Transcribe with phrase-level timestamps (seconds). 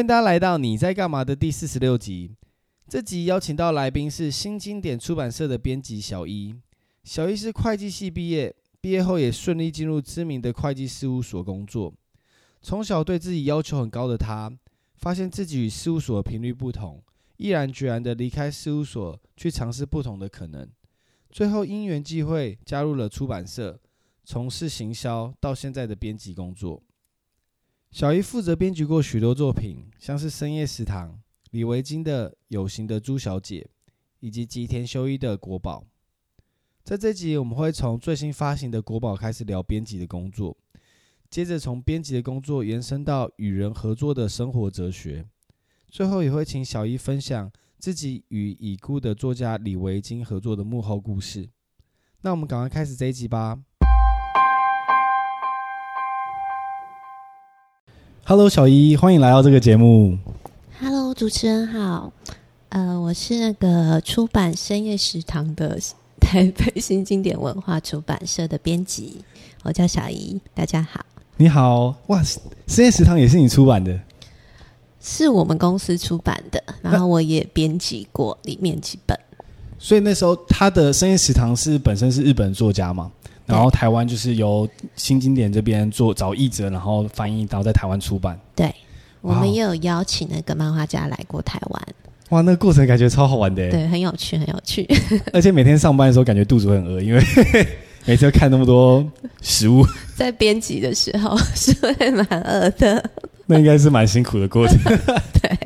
[0.00, 2.34] 欢迎大家来到你在干嘛的第四十六集。
[2.88, 6.54] 这集邀请到来宾是新经典出版社的编辑小一。
[7.04, 11.92] 小一是会计系毕业，毕业后也顺利进入知名的会计事务所工作。
[12.62, 14.50] 从小对自己要求很高的他，
[14.96, 17.02] 发现自己与事务所的频率不同，
[17.36, 20.66] 毅然决然地离开事务所，去尝试不同的可能。
[21.28, 23.78] 最后因缘际会加入了出版社，
[24.24, 26.82] 从事行销到现在的编辑工作。
[27.90, 33.68] 小一负责编辑过许多作品，像是深夜食堂、李维京的《有形的朱小姐》，
[34.20, 35.80] 以及吉田修一的《国宝》。
[36.84, 40.56] 在这集我们会从最新发行的《国宝》开始聊编辑的工作，
[41.28, 45.26] 接着从编辑的工作延伸到与人合作的生活哲学，
[45.88, 47.50] 最后也会请小一分享。
[47.80, 51.48] 自己与已故的作家李维京合作的幕后故事。
[52.20, 53.58] 那我们赶快开始这一集吧。
[58.30, 60.16] Hello，小姨，欢迎来到这个节目。
[60.80, 62.12] Hello，主持人好。
[62.68, 65.76] 呃，我是那个出版深夜食堂的
[66.20, 69.24] 台北新经典文化出版社的编辑，
[69.64, 70.40] 我叫小姨。
[70.54, 71.04] 大家好。
[71.38, 72.22] 你好，哇，
[72.68, 73.98] 深夜食堂也是你出版的？
[75.00, 79.18] 是我们公司出版的，然后我也编辑过里面几本。
[79.76, 83.10] 所以那时候他的深夜食堂是本身是日本作家嘛，
[83.50, 88.38] 然后台湾就是由新经典这边做找译者，然后翻译，然后在台湾出版。
[88.54, 88.74] 对，
[89.20, 91.82] 我们也有邀请那个漫画家来过台湾。
[92.30, 93.70] 哇，那个过程感觉超好玩的。
[93.70, 94.88] 对，很有趣，很有趣。
[95.32, 97.20] 而且每天上班的时候感觉肚子会很饿，因为
[98.06, 99.04] 每次要看那么多
[99.42, 99.84] 食物。
[100.14, 103.10] 在编辑的时候是会蛮饿的。
[103.46, 104.78] 那应该是蛮辛苦的过程。
[105.42, 105.58] 对。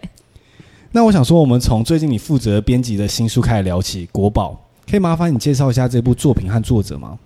[0.91, 4.53] 那我想说，我们从最近你负责编辑的新书开始聊起，《国宝》，
[4.91, 7.19] 可以麻烦你介绍一下这部作品和作者吗？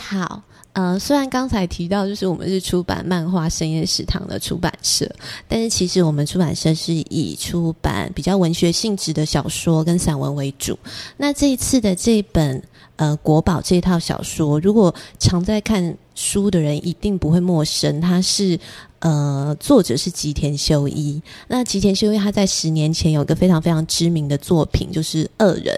[0.00, 5.10] 好，呃，虽然刚才提到就是我们是出版漫画深夜食堂的出版社，
[5.48, 10.78] 但是其实我们出版社是以出版比较文学性质的小说跟散文为主。
[11.16, 12.62] 那这一次的这本
[12.96, 18.58] 呃《国宝》这套小说，如果常在看书的人一定不会陌生，它是。
[19.00, 21.22] 呃，作者是吉田修一。
[21.46, 25.72] 那吉田修一他在十年前有一个非常非常知名的作品，就是《恶人》。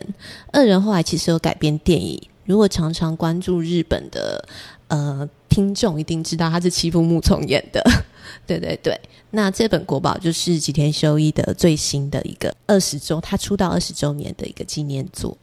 [0.58, 2.18] 《恶人》后来其实有改编电影。
[2.44, 4.44] 如果常常关注日本的
[4.88, 7.82] 呃听众，一定知道他是欺负木聪演的。
[8.46, 8.98] 对对对。
[9.30, 15.36] 那这本《国宝》就是吉田修一的最新的一个二十周，他出道二十周年的一个纪念作。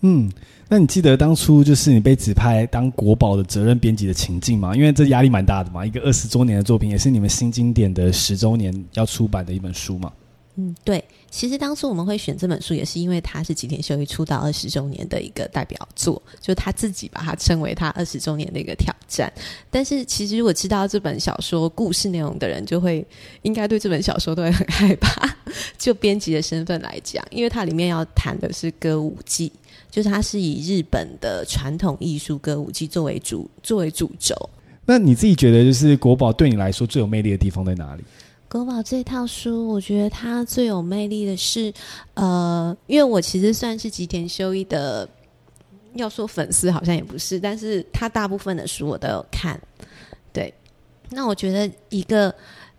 [0.00, 0.30] 嗯。
[0.66, 4.74] 那你记得当初就是你被指派当国宝的责任编辑的情境吗？
[4.74, 10.10] 因为这压力蛮大的嘛，一个二十周年的作品，也是你们新经典的十周年要出版的一本书嘛。
[10.56, 11.02] 嗯，对。
[11.30, 19.32] 其实当初我们会选这本书，也是因为它是吉田秀一出道二十周年的一个代表作，就他自己把它称为他二十周年的一个挑战。
[19.68, 23.04] 但是其实如果知道这本小说故事内容的人，就会
[23.42, 25.28] 应该对这本小说都会很害怕。
[25.76, 29.50] 就编辑的身份来讲，因为它里面要谈的是歌舞伎。
[29.90, 34.34] 就是它是以日本的传统艺术歌舞伎作为主作为主轴。
[34.86, 38.02] 那你自己觉得，就是国宝对你来说最有魅力的地方在哪里？
[38.54, 41.74] 国宝这套书，我觉得它最有魅力的是，
[42.14, 45.08] 呃，因为我其实算是吉田修一的，
[45.94, 49.60] 要说粉丝好像也不是，但是他大部分的书我都有看。
[50.32, 50.54] 对，
[51.10, 52.32] 那我觉得一个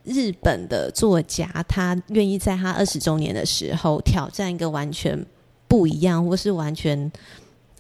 [0.06, 5.26] 日本的作家，他愿意在他二十周年的时候挑战一个完全。
[5.68, 7.12] 不一样，或是完全，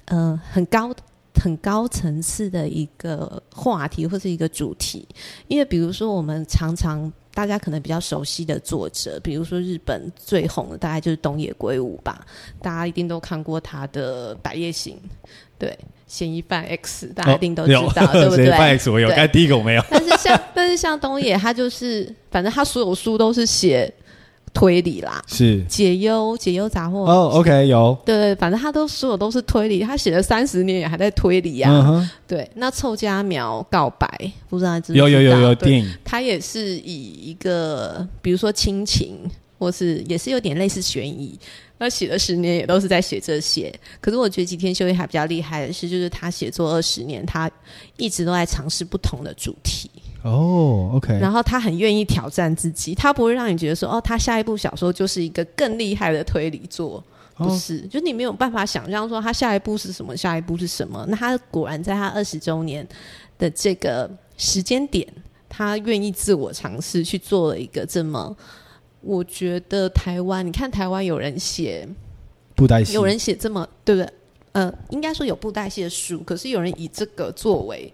[0.05, 0.93] 呃，很高、
[1.35, 5.07] 很高层次的一个话题，或是一个主题。
[5.47, 12.25] 因为比如说，我们常常大家可能比较熟悉的作者，比如说日本最红的，大概就是东野圭吾吧。
[12.61, 14.95] 大家一定都看过他的《百夜行》，
[15.59, 15.69] 对，
[16.07, 18.45] 《嫌疑犯 X》，大家一定都知道，哦、对不对？
[18.45, 19.83] 嫌疑犯 X 我有，但第一个我没有。
[19.91, 23.93] 但是像，但是像东野，他就是，反正他所有书都是写。
[24.55, 31.81] 推理啦，是解忧解忧杂货哦、oh,，OK，有对对，反正他都所有都是推理，他写了三十年也还在推理呀、啊。
[31.81, 32.09] Uh -huh.
[32.25, 34.07] 对，那臭家苗告白，
[34.49, 39.29] 不知道有有有有电影，他也是以一个比如说亲情，
[39.59, 41.37] 或是也是有点类似悬疑，
[41.77, 43.73] 那写了十年也都是在写这些。
[43.99, 47.51] 可是我觉得吉田修一还比较厉害的是，就是他写作二十年，他
[47.97, 49.91] 一直都在尝试不同的主题。
[50.25, 51.19] 哦、oh,，OK。
[51.19, 57.03] 然后他很愿意挑战自己，他不会让你觉得说，哦，他下一部小说就是一个更厉害的推理作，
[57.35, 57.91] 不是？Oh.
[57.91, 61.05] 就你没有办法想象说他下一步是什么，下一步是什么。
[61.09, 62.87] 那他果然在他二十周年
[63.37, 65.07] 的这个时间点，
[65.47, 68.35] 他愿意自我尝试去做了一个这么，
[69.01, 71.87] 我觉得台湾，你看台湾有人写
[72.55, 74.11] 布袋戏，有人写这么对不对？
[74.53, 77.93] 呃，应该说有布袋戏的书，可是有人以这个作为。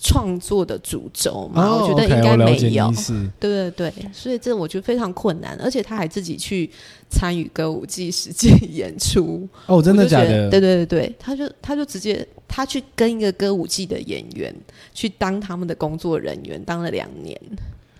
[0.00, 2.84] 创作的主轴嘛，哦、我觉得应该没有。
[2.92, 6.70] Okay, 对对对，所以这我觉得非常困难，而且他还自己去
[7.10, 9.48] 参与歌舞伎实际演出。
[9.66, 10.48] 哦，真的假的？
[10.48, 14.54] 对对对对，他就他就直接他去跟一个歌舞伎的演员
[14.94, 17.36] 去当他们的工作人员，当了两年。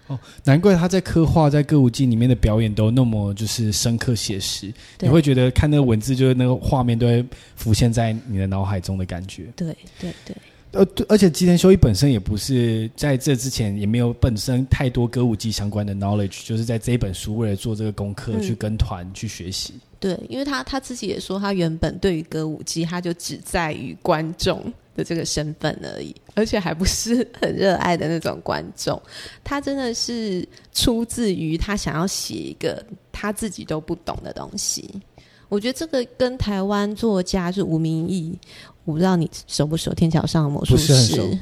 [0.07, 7.25] 哦，难怪他在刻画在歌舞伎里面的表演都那么就是深刻写实，你会觉得看那个文字，就是那个画面都会
[7.57, 9.47] 浮现在你的脑海中的感觉。
[9.57, 10.37] 对对对。
[10.73, 19.75] 呃，而且吉田修一本身也不是在这之前也没有本身太多歌舞伎相关的 knowledge，就是在这一本书为了做这个功课、嗯、去跟团去学习。
[20.01, 24.61] 对，因为他他自己也说，他原本对于歌舞伎，他就只在于观众
[24.97, 29.01] 的这个身份而已，而且还不是很热爱的那种观众。
[29.45, 32.83] 他真的是出自于他想要写一个
[33.13, 34.91] 他自己都不懂的东西。
[35.49, 38.37] 我觉得这个跟台湾作家是吴明益。
[38.85, 40.93] 我不知道你熟不熟《天桥上的魔术师》，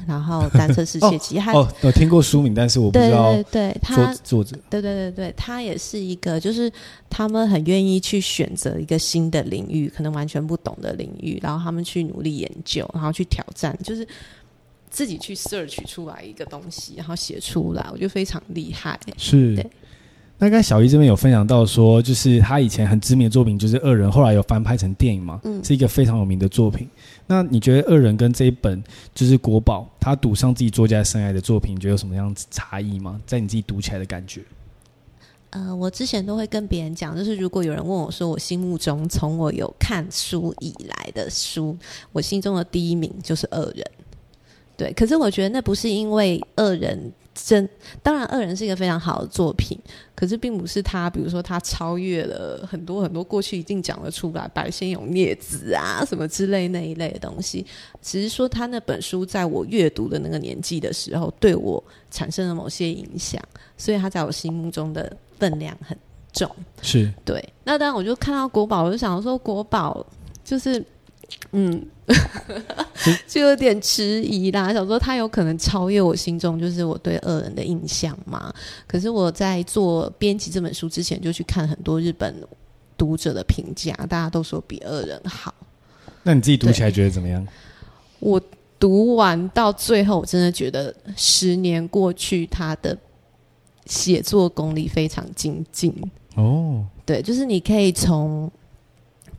[0.07, 3.31] 然后《单车世界奇》哦，哦，有听过书名，但是我不知道。
[3.33, 6.71] 对对对，他作者，对对对对，他也是一个，就是
[7.09, 14.07] 他们很愿意去选择一个新的领域，可能完全不懂的领域，然后他们去努力研究，然后去挑战，就是
[14.91, 18.99] 自己去 search 出来一个东西，然后写出来，我觉得非常厉害。
[19.17, 19.55] 是。
[19.55, 19.67] 对。
[20.37, 26.89] 那刚才小姨这边有分享到说，就是他以前很知名的作品就是《恶人》，后来有翻拍成电影嘛，嗯，是一个非常有名的作品。
[27.31, 28.83] 那你觉得《恶人》跟这一本
[29.15, 33.21] 就是国宝，他赌上自己作家深爱的作品，你觉得有什么样子差异吗？
[33.25, 34.41] 在你自己读起来的感觉？
[35.51, 41.77] 呃，我之前都会跟别人讲，就是如果有人问我说，我心目中从我有看书以来的书，
[42.11, 43.75] 我心中的第一名就是《恶人》。
[44.75, 46.99] 对，可是我觉得那不是因为《恶人》。
[47.33, 47.67] 真
[48.03, 49.79] 当然，《恶人》是一个非常好的作品，
[50.13, 57.65] 可是并不是他，比如说他超越了很多很多过去已经讲得出来白先勇、孽子啊什么之类那一类的东西，
[58.01, 63.41] 只是说他那本书在我阅读的那个年纪的时候，对我产生了某些影响，
[63.77, 65.97] 所以他在我心目中的分量很
[66.33, 66.49] 重。
[66.81, 67.41] 是对。
[67.63, 70.05] 那当然，我就看到国宝，我就想说国宝
[70.43, 70.83] 就是。
[71.53, 71.85] 嗯，
[73.27, 74.73] 就有点迟疑啦。
[74.73, 78.53] 想说他有可能超越我心中就是我对恶人的印象嘛？
[78.87, 82.35] 可是我在做编辑这本书之前，就去看很多日本
[82.97, 85.53] 读者的评价，大家都说比恶人好。
[86.23, 87.45] 那你自己读起来觉得怎么样？
[88.19, 88.39] 我
[88.79, 92.97] 读完到最后，我真的觉得十年过去，他的
[93.87, 95.93] 写作功力非常精进。
[96.35, 98.51] 哦，对，就是你可以从。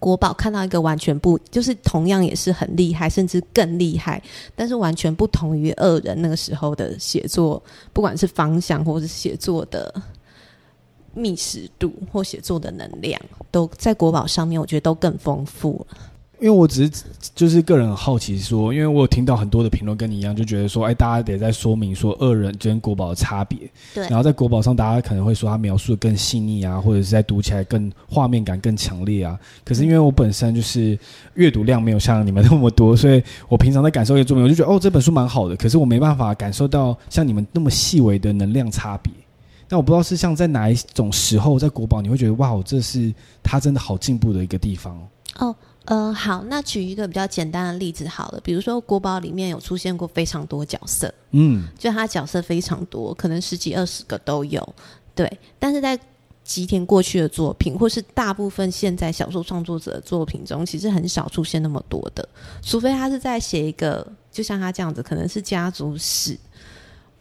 [0.03, 4.21] 国宝看到一个完全不，就是同样也是很厉害，甚至更厉害，
[4.57, 7.63] 但是完全不同于二人那个时候的写作，
[7.93, 9.95] 不管是方向或是写作的
[11.15, 13.21] 密实度或写作的能量，
[13.53, 15.97] 都在国宝上面，我觉得都更丰富了。
[16.43, 17.05] 因为我只是
[17.37, 23.59] 就是个人很好奇说，因为我有听到很多的评论跟你一样，就觉得说，哎，大家得在说明说二人跟国宝的差别。
[23.95, 24.03] 对。
[24.09, 29.39] 然后在国宝上，大家可能会说他描述的更细腻啊，或者是在读起来更画面感更强烈啊。
[29.65, 30.99] 可是因为我本身就是
[31.35, 35.55] 阅读量没有像你们那么多，所以我平常在感受一个作品，我就觉得哦，这本书蛮好的。
[35.55, 39.13] 可是我没办法感受到像你们那么细微的能量差别。
[39.69, 43.15] 那我不知道是像在哪一种时候，在国宝你会觉得哇，这是
[43.45, 44.99] 他真的好进步的一个地方
[45.39, 45.55] 哦。
[45.87, 54.75] 呃，好，那举一个比较简单的例子好了，比如说国宝里面有出现过非常多角色，嗯，就他角色非常多，可能十几二十个都有，
[55.13, 55.29] 对。
[55.59, 55.99] 但是在
[56.45, 62.29] 吉田过去的作品，或是大部分现在小说创作者的作品中，其实很少出现那么多的，
[62.63, 66.39] 除非他是在写一个，就像他这样子，可能是家族史，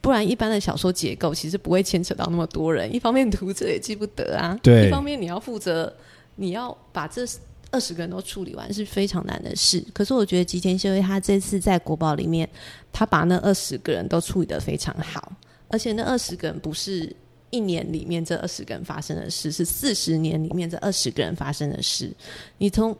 [0.01, 2.94] 不然一般的小说结构其实不会牵扯到那么多人。
[2.94, 5.91] 一方面读者也记不得啊，对；一方面你要负责，
[6.36, 7.25] 你要把这。
[7.72, 12.48] 二十个人都处理完是非常难的事，可是我觉得吉田秀一他这次在国宝里面，
[12.92, 15.32] 他把那二十个人都处理得非常好，
[15.70, 17.16] 而且那二十个人不是
[17.50, 22.12] 一年里面这二十个人发生的事，是四十年里面这二十个人发生的事。
[22.58, 22.96] 你从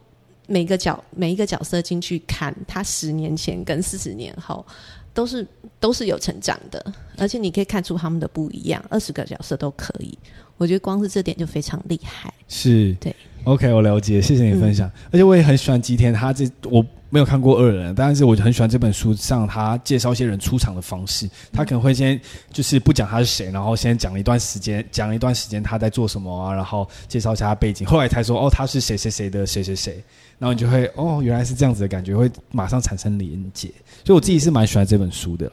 [0.46, 4.64] 每个角每一个角色进去看，他十年前跟四十年后
[5.12, 5.46] 都是
[5.78, 8.82] 都是有成长的，而且你可以看出他们的不一样。
[8.88, 10.18] 二十个角色都可以，
[10.56, 12.32] 我觉得光是这点就非常厉害。
[12.48, 13.14] 是，对。
[13.44, 14.88] OK，我了解，谢谢你分享。
[14.88, 21.28] 嗯、而且我也很喜欢吉田，他这我没有看过恶人，但是我很喜欢这本书上他介绍一些人出场的方式。
[21.52, 22.18] 他可能会先
[22.52, 30.02] 就是不讲他是谁，然后先讲了一段时间，讲了一段时间他在做什么啊，然后介绍一下他背景，后来才说哦他是谁谁谁的谁谁谁，
[30.38, 33.68] 然后你就会哦原来是这样子的感觉，会马上产生连结。
[34.04, 35.50] 所以我自己是蛮喜欢这本书的。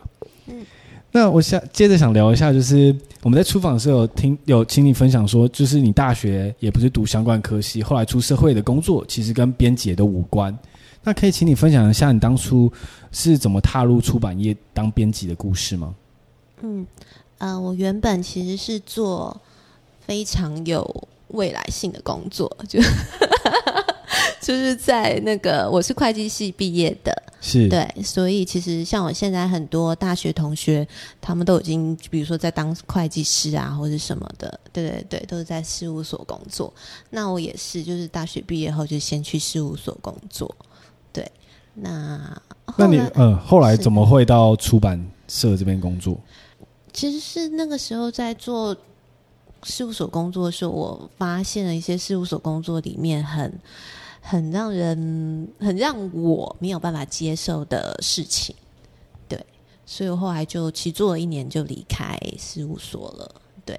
[0.47, 0.63] 嗯。
[1.11, 10.55] 那我想接着想聊一下，就是我们在出访的时候有听有请你分享说，就是你大学也不是读相关科系，后来出社会的工作其实跟编辑也都无关。
[11.03, 12.71] 那可以请你分享一下你当初
[13.11, 15.95] 是怎么踏入出版业当编辑的故事吗？
[16.61, 16.85] 嗯，
[17.37, 19.35] 呃，我原本其实是做
[20.05, 22.79] 非常有未来性的工作，就
[24.41, 30.87] 就是在那个我是会计系毕业的，是对，所以其实像我现在很多大学同学，
[31.19, 36.73] 他们都已经比如说在当会计师啊，或者什么的，对对对，都是在事务所工作。
[37.09, 40.55] 那我也是，就是大学毕业后就先去事务所工作。
[41.11, 41.29] 对，
[41.73, 42.41] 那
[42.77, 46.17] 那你嗯，后来怎么会到出版社这边工作？
[46.93, 48.75] 其实是那个时候在做
[49.63, 53.53] 事务所工作的时候，我发现了一些事务所工作里面很
[54.29, 58.55] 很让人很让我没有办法接受的事情，
[59.27, 59.43] 对，
[59.87, 63.41] 所以我后来就其实做了一年就离开事务所了。
[63.65, 63.75] 对，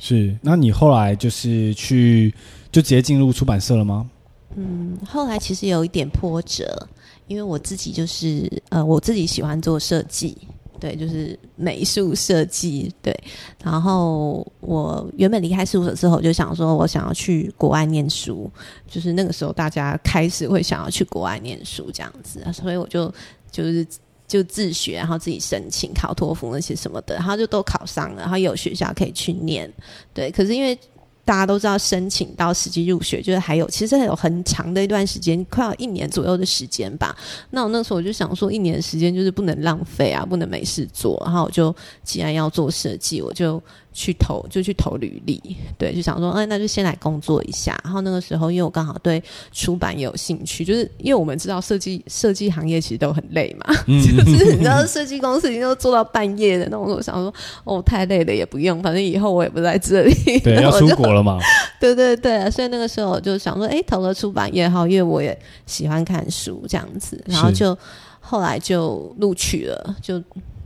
[0.00, 2.34] 是，那你后来就是去
[2.72, 4.10] 就直接进入出版社了吗？
[4.56, 6.88] 嗯，后来其实有一点波折，
[7.28, 10.36] 因为我自己就是呃，我自己喜欢做设计。
[10.82, 12.92] 对，就是美术设计。
[13.00, 13.16] 对，
[13.62, 18.50] 然后我原本离开事务所之后，就想说我想要去国外念书。
[18.88, 23.14] 就是那个时候，大家开始会想要去国外念书这样子，所以我就
[23.52, 23.86] 就是
[24.26, 29.72] 就自学，然后自己申请考托福那些什么的，然后就都考上了，然后有学校可以去念。
[30.12, 30.76] 对，可是因为。
[31.24, 37.16] 大家都知道，申请到实际入学就是还有，其实还有很长的一段时间，快要一年左右的时间吧。
[37.50, 41.20] 那我那时候我就想说，一年时间就是不能浪费啊，不能没事做。
[41.24, 43.62] 然后我就既然要做设计，我就。
[43.92, 45.40] 去投就去投履历，
[45.76, 47.78] 对，就想说，哎，那就先来工作一下。
[47.84, 49.22] 然后那个时候，因为我刚好对
[49.52, 56.82] 出版有兴趣，就是因为我们知道设计设计行业其实都很累嘛，嗯、 就是你知道设计公司已经都做到半夜的那种。
[56.82, 57.32] 我想说，
[57.64, 61.38] 哦，太累了也不用，反正以后我也不在这里，对，要出国了嘛。
[61.78, 67.76] 对对对，所以那个时候我就想说，哎，投了出版业好，因为我也喜欢看书这样子，然后就
[68.20, 70.22] 后来就录取了，就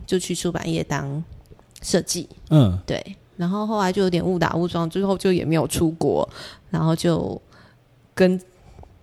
[0.07, 1.23] 就去出版业当。
[1.87, 3.01] 设计，嗯，对，
[3.37, 6.29] 然后后来就有点误打误撞，最后就也没有出国，
[6.69, 7.41] 然后就
[8.13, 8.39] 跟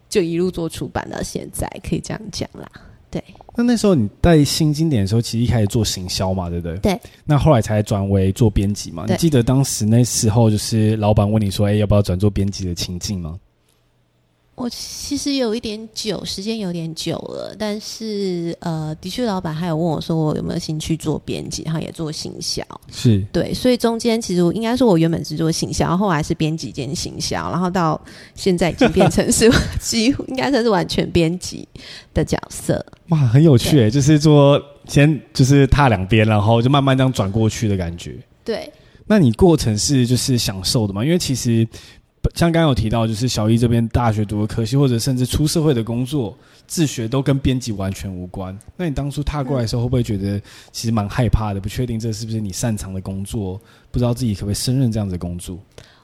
[0.10, 2.70] 就一路做出版到现在，可以这样讲啦。
[3.10, 3.24] 对，
[3.56, 6.78] 那那时候你在新经典的时候，其实一开始做行销嘛，对不对？
[6.80, 7.00] 对。
[7.24, 9.06] 那后来才转为做编辑嘛？
[9.08, 13.40] 你记得当时那时候就是老板问你说：“哎，要不要转做编辑的情境吗？”
[14.56, 28.00] 我其实有一点久，时间有点久了，但是呃，的确，老板还有问我说，我有没有兴趣做编辑，然后也做行销，是对，所以中间其实我应该说，我原本是做行销，后来是编辑兼行销，然后到
[28.36, 31.68] 现在已经变成是 几乎应该算是完全编辑
[32.14, 32.86] 的角色。
[33.10, 38.16] 哇，很有趣诶，就是说先就是踏两边，然后就慢慢这样转过去的感觉。
[38.46, 38.72] 对，
[39.08, 41.04] 那你过程是就是享受的吗？
[41.04, 41.68] 因为其实。
[42.36, 48.58] 像刚刚有提到，就是小一这边大学读的科系，或者甚至出社会的工作，自学都跟编辑完全无关。
[48.78, 51.60] 那你当初踏过来的时候，会不会觉得其实蛮害怕的？
[51.60, 53.60] 不确定这是不是你擅长的工作，
[53.92, 55.58] 不知道自己可不可以胜任这样子的工作？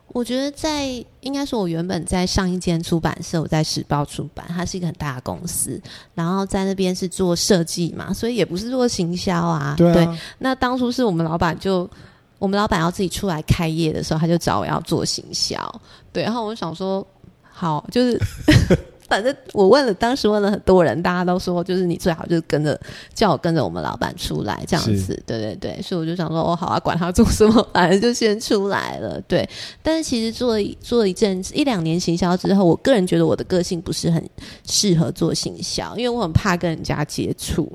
[0.10, 0.88] 我觉得在
[1.22, 5.82] 应该说，我原本在上一间出版社，我在时报出版，它是一个很大的公司，
[6.14, 9.74] 然后在那边是做设计嘛，所以也不是做行销啊。
[9.78, 9.94] 对啊。
[9.94, 10.08] 对，
[10.40, 11.90] 那当初是我们老板就。
[12.40, 15.82] 我们老板要自己出来开业的时候，他就找我要做行销，
[16.12, 17.06] 对，然后我想说，
[17.44, 18.18] 好，就是
[19.10, 22.80] 反正我问了，当时问了很多人，大家都说，就是你最好就是跟着
[23.14, 29.50] 叫我跟着我们老板出来这样子，对对对，所以我就想说，哦，好啊，管他做什么，反正就先出来了，对。
[29.82, 34.24] 但是其实做了做了一阵子一两年行销之后，我个人觉得我的个性不是很
[34.66, 37.70] 适合做行销，因为我很怕跟人家接触。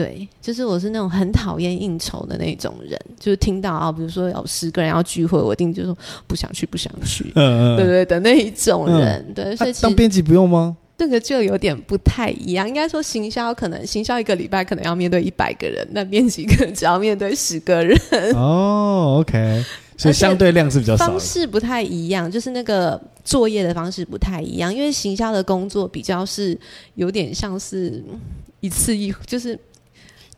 [0.00, 5.94] 对，就是我是那种很讨厌应酬的那种人，就是听到啊，比如说有十个人要聚会，我一定就说
[6.26, 10.74] 不想去，不想去，嗯嗯，对对的那一种人，嗯、对，所以、啊、当编辑不用吗？
[10.96, 17.98] 这个就有点不太一样，应该说行销可能行销一个礼拜可能要面对一百个人，那编辑可能只要面对十个人。
[18.34, 19.62] 哦，OK，
[19.98, 26.58] 所以相对量是比较少，方式不太一样，就是那个作业的方式不太一样，因为行销的工作比较是
[26.94, 28.02] 有点像是
[28.60, 29.58] 一次一就是。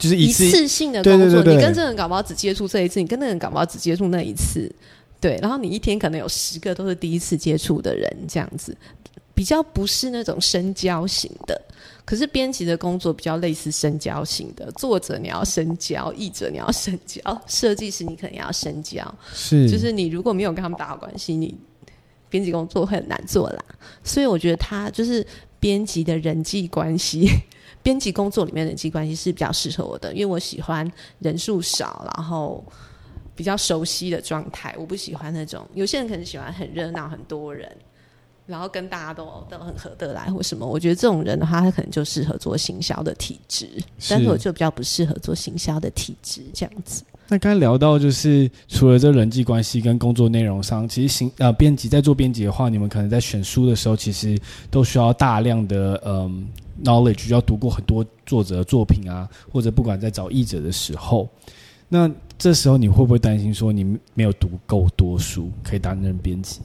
[0.03, 4.69] 就是一次，性的工作，对对对对，你跟这个人搞不好只接触这一次，你跟那个人搞不好只接触那一次，
[5.21, 5.39] 对。
[5.41, 8.77] 然后你一天可能有十个都是第一次接触的人，这样子
[9.33, 11.61] 比较不是那种深交型的。
[12.05, 19.71] 可是编辑的工作比较类似深交型的，作者你要深交，译者你要深交，设计师你可能要深交，是。
[19.71, 21.57] 就是你如果没有跟他们打好关系，你
[22.29, 23.65] 编辑工作会很难做啦。
[24.03, 25.25] 所以我觉得他就是
[25.61, 27.31] 编辑的人际关系。
[27.83, 32.65] 编辑工作里面人际关系是比较适合我的，因为我喜欢人数少，然后
[33.35, 34.75] 比较熟悉的状态。
[34.79, 37.71] 我不喜欢那种有些人可能喜欢很热闹、很多人，
[38.53, 40.67] 然后跟大家都都很合得来或什么。
[40.67, 43.67] 我觉得这种人的话，他可能就适合做行销的体质，
[44.11, 47.03] 但是我就比较不适合做行销的体质这样子。
[47.29, 54.39] 那刚才聊到，就是除了这人际关系跟工作内容上，其实行呃编辑在做编辑的话，你们可能在选书的时候，其实
[54.71, 56.47] 都需要大量的嗯
[56.85, 61.27] knowledge，就要读过很多作者的作品啊，或者不管在找译者的时候，
[61.89, 63.83] 那这时候你会不会担心说你
[64.13, 66.61] 没有读够多书可以担任编辑？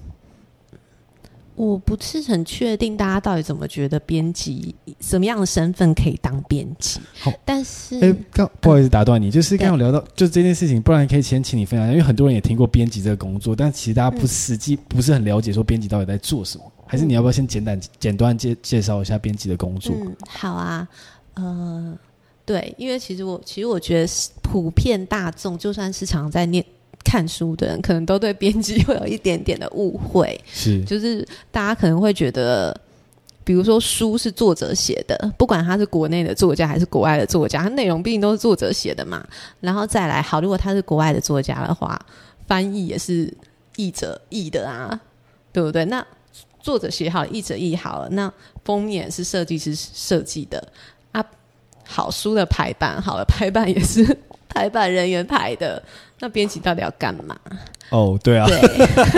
[1.57, 6.99] 我不是很确定大家到底怎么觉得编辑什么样的身份可以当编辑。
[7.19, 19.95] 好，但是哎，刚不好意思打断你，就是刚刚聊到就这件事情，不然可以先请你分享，因为很多人也听过编辑这个工作，但其实大家不实际不是很了解说编辑到底在做什么，还是你要不要先简单简短介介绍一下编辑的工作？
[19.99, 20.87] 嗯，好啊，
[21.33, 21.97] 呃，
[22.45, 24.07] 对，因为其实我其实我觉得
[24.43, 26.63] 普遍大众就算是常在念。
[27.03, 32.77] 看书的人可能都对编辑会有一点点的误会，是，就是大家可能会觉得，
[33.45, 39.25] 比如说书是作者写的，不管他是国内的作家还是国外的作家，他内容毕竟都是作者写的嘛。
[39.61, 41.97] 然后再来，好，如果他是国外的作家的话，
[42.45, 43.33] 翻译也是
[43.77, 44.99] 译者译的啊，
[45.53, 45.85] 对不对？
[45.85, 46.05] 那
[46.59, 48.29] 作者写好，译者译好了，那
[48.65, 50.61] 封面是设计师设计的
[51.13, 51.23] 啊，
[51.85, 54.03] 好，书的排版好了，排版也是
[54.47, 55.81] 排版人员排的。
[56.19, 57.37] 那编辑到底要干嘛？
[57.91, 58.59] 哦、oh，对啊，对，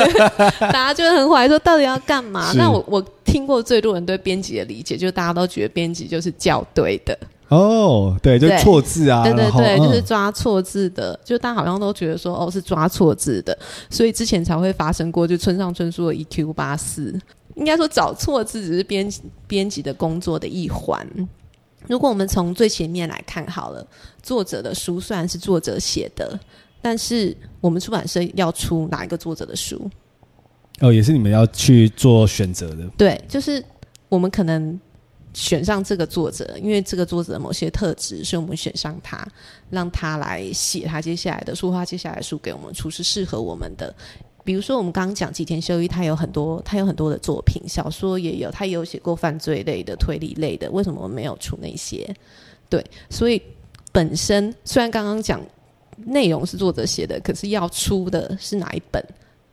[0.60, 2.52] 大家就会很怀疑说到底要干嘛？
[2.58, 7.18] 那我我听过最多人对编辑的理解，就是大家都觉得编辑就是校对的。
[7.48, 11.18] 哦、oh，对，就错字啊，对对对，嗯、就是抓错字的。
[11.24, 13.58] 就大家好像都觉得说，哦，是抓错字的，
[13.90, 17.18] 所以之前才会发生过，就村上春树的 EQ 八四，
[17.56, 19.10] 应该说找错字只是编
[19.48, 21.08] 编辑的工作的一环。
[21.90, 23.86] 如果我们从最前面来看好了，
[24.24, 26.40] 作者的书虽然是作者写的。
[26.82, 29.92] 但是我们出版社要出哪一个作者的书？
[30.80, 32.88] 哦，也是你们要去做选择的。
[32.98, 33.62] 对，就是
[34.08, 34.80] 我们可能
[35.34, 39.28] 选上这个作者，因为这个作者的某些特质，所以我们选上他，
[39.70, 43.94] 让他来写他接下来的书，他接下来的书给我们出是适合我们的。
[44.50, 50.72] 比如说，我们刚刚讲吉田修一，他有很多，他有很多的作品，小说也有，他也有写过犯罪类的、推理类的。
[50.72, 52.12] 为什么我没有出那些？
[52.68, 53.40] 对，所以
[53.92, 55.40] 本身虽然刚刚讲。
[56.06, 59.06] 内容是作者写的，可是要出的是哪一本，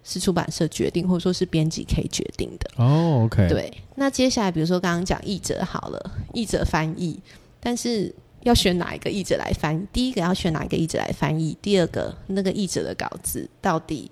[0.04, 2.70] 是出版社决定，或者说是编辑可以决定的。
[2.76, 3.48] 哦，OK。
[3.48, 7.18] 对，那接下来比如说刚刚讲译者好了，译者翻译，
[7.58, 9.84] 但是要选哪一个译者来翻译？
[9.92, 11.58] 第一个要选哪一个译者来翻译？
[11.60, 14.08] 第二个那个译者的稿子到底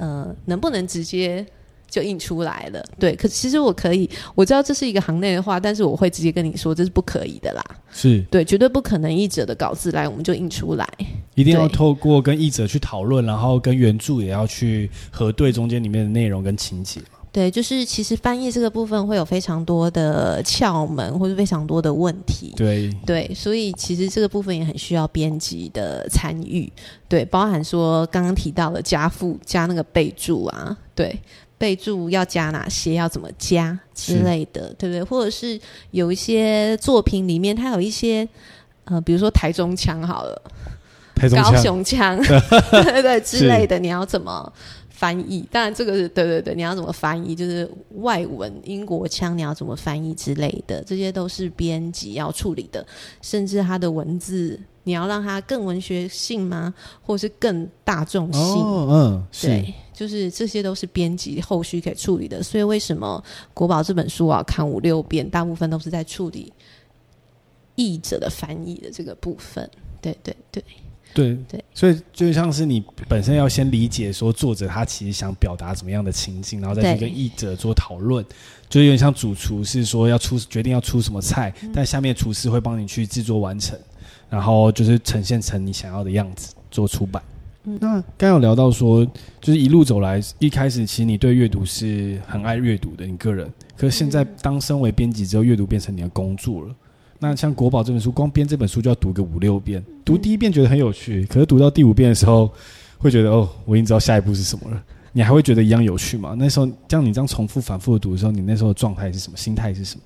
[0.00, 1.46] 呃能不能直接？
[1.90, 3.16] 就印出来了，对。
[3.16, 7.64] 可其实我可以，我知道这是一个行内的话，但是我会直接跟你说，这是不可以的啦。
[7.90, 10.88] 是对，绝对不可能译者的稿子来我们就印出来，
[11.34, 17.00] 一定要透过跟译者去讨论，然后跟原著也要去核对中间里面的内容跟情节。
[17.32, 22.52] 对，就是其实翻译这个部分会有非常多的窍门，或者非常多的问题。
[22.56, 26.70] 对对，所以其实这个部分也很需要编辑的参与。
[27.08, 31.18] 对，包含说刚刚提到的加附加那个备注啊，对。
[31.60, 32.94] 备注要加哪些？
[32.94, 35.04] 要怎么加之类的，对不对？
[35.04, 38.26] 或者是有一些作品里面，它有一些
[38.86, 40.42] 呃，比如说台中腔好了，
[41.14, 42.16] 台中高雄腔，
[42.72, 44.50] 对对对之类的，你要怎么
[45.00, 45.48] 翻译？
[45.50, 47.34] 当然，这个是对对对，你要怎么翻译？
[47.34, 47.66] 就是
[48.02, 52.86] 外文英国腔，你要怎么翻译之类的，这些都是编辑要处理的。
[53.22, 56.74] 甚至它的文字，你要让它更文学性吗？
[57.00, 58.42] 或是更大众性？
[58.42, 59.72] 哦，嗯，对。
[59.94, 65.26] 就是这些都是编辑后续可以处理的，所以为什么国宝这本书我要看五六遍？
[65.28, 66.52] 大部分都是在处理
[67.74, 69.70] 译者的翻译的这个部分。
[70.02, 70.62] 对对对
[71.12, 78.24] 对对，所以就像是你本身要先理解说作者他其实想表达怎么样的情境，然后再去跟译者做讨论，
[78.68, 83.78] 就有点像主厨是说要出决定要出什么菜，嗯、但下面厨师会帮你去制作完成，
[84.28, 87.22] 然后就是呈现成你想要的样子做出版。
[87.64, 89.04] 嗯、那刚有聊到说，
[89.40, 93.52] 就是一路走来，一开始其实你对阅读是很爱阅读的，你个人。
[93.76, 96.74] 可是现在当身为编辑之后，阅读变成你的工作了。
[97.22, 99.84] 那像国宝这本书，光编这本书就要读个五六遍。
[100.04, 102.50] 读第一遍觉得很有趣，可是读到第五遍的时候，
[102.96, 104.82] 会觉得哦，我已经知道下一步是什么了。
[105.12, 106.34] 你还会觉得一样有趣吗？
[106.38, 109.36] 那时候，像你这样重复反复的读的时候，你那时候的状态是什么？
[109.36, 110.02] 心态是什么？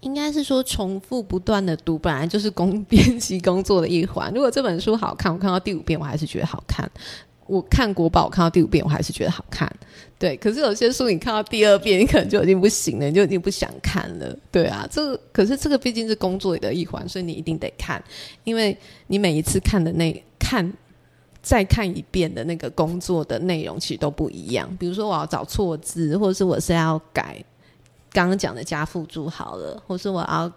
[0.00, 4.32] 应该是说，重复不断的读，本来就是工 编辑工作的一环。
[4.34, 6.90] 如果这本书好看，我看到第五遍，我还是觉得好看。
[7.50, 9.70] 我看国宝，我看到第五遍，我还是觉得好看。
[10.18, 14.36] 对，可是有些书你看到第二遍，你可能就已经不行了，你就已经不想看了。
[14.52, 18.02] 对啊，这个可是这个毕竟是工作里的一环，所以你一定得看，
[18.44, 18.76] 因为
[19.08, 20.72] 你每一次看的那看
[21.42, 24.68] 再看一遍的那个工作的内容其实都不一样。
[24.78, 27.42] 比如说我要找错字，或者是我是要改
[28.12, 30.52] 刚刚讲的加辅助好了，或是我要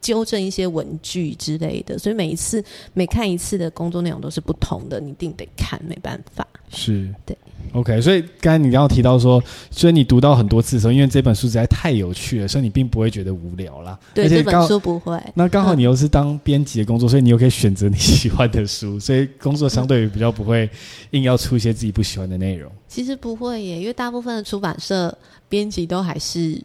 [0.00, 1.98] 纠正一些文具之类的。
[1.98, 2.62] 所以每一次
[2.94, 6.46] 每看一次的工作内容都是不同的，你一定得看，没办法。
[6.70, 7.36] 是，对。
[7.72, 13.98] OK，所以刚才你刚刚提到说，所以你读到很多次的时候，因为这本书实在太有趣了，所以你并不会觉得无聊啦。
[14.14, 15.20] 对，而且这本书不会。
[15.34, 20.68] 那刚好你又是当编辑的工作，嗯，所以你又可以选择你喜欢的书，所以工作相对于比较不会
[21.10, 22.72] 硬要出一些自己不喜欢的内容。
[22.86, 26.58] 其实不会耶，因为大部分的出版社编辑都还是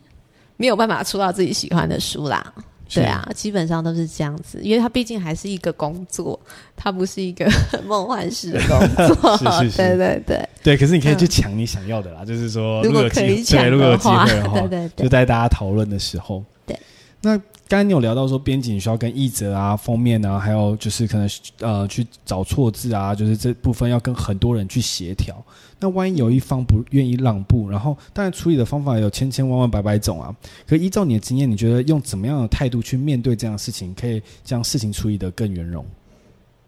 [0.56, 2.54] 没有办法出到自己喜欢的书啦。
[3.02, 6.40] 对啊，基本上都是这样子，因为它毕竟还是一个工作，
[6.76, 7.50] 它不是一个
[7.86, 9.38] 梦幻式的工作。
[9.38, 10.78] 是是是，对对对对。
[10.78, 16.44] 可是你可以去抢你想要的啦，嗯、就是说，如果可以抢，如果有机会的话， 对对对，就在大家讨论的时候。
[16.66, 16.78] 对。
[17.22, 21.30] 那刚才你有聊到说，编辑你需要跟译者啊、封面啊，还有就是可能
[21.60, 25.36] 呃去找错字啊，就是这部分要跟很多人去协调。
[25.84, 30.34] 那万一有一方不愿意让步，然后当然处理的方法有千千万万百百种啊。
[30.66, 35.86] 可依照你的经验，你觉得用怎么样的态度去面对这样的事情，可以将事情处理得更圆融？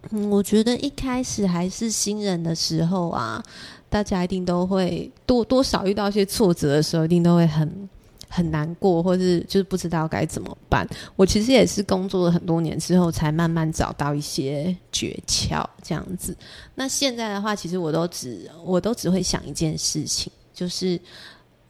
[0.10, 3.41] 嗯，我觉得一开始还是新人的时候啊，
[3.89, 7.89] 大家一定都会多多少遇到一些挫折的时候，一定都会很。
[8.27, 10.88] 很难过，或是就是不知道该怎么办。
[11.15, 16.35] 我其实也是工作了很多年之后，才慢慢找到一些诀窍这样子。
[16.75, 20.99] 那现在的话，其实我都只我都只会想一件事情，就是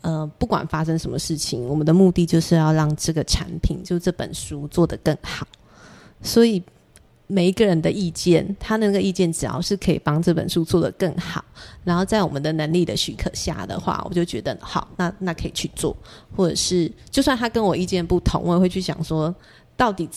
[0.02, 5.48] 呃，不管发生什么事情，我们的目的就是要让这个产品，就这本书做得更好。
[6.22, 6.64] 所以。
[7.28, 11.44] 每一个人的意见，他那个意见只要是可以帮这本书做得更好，
[11.86, 15.96] 然后在我们的能力的许可下的话，我就觉得好，那那可以去做，
[16.36, 19.34] 或者是就算他跟我意见不同，我也会去想说，
[19.78, 20.10] 到底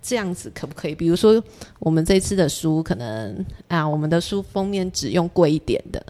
[0.00, 0.94] 这样子可不可以？
[0.94, 1.42] 比如说
[1.80, 6.00] 我们这次的书，可能啊，我们的书封面只用贵一点的。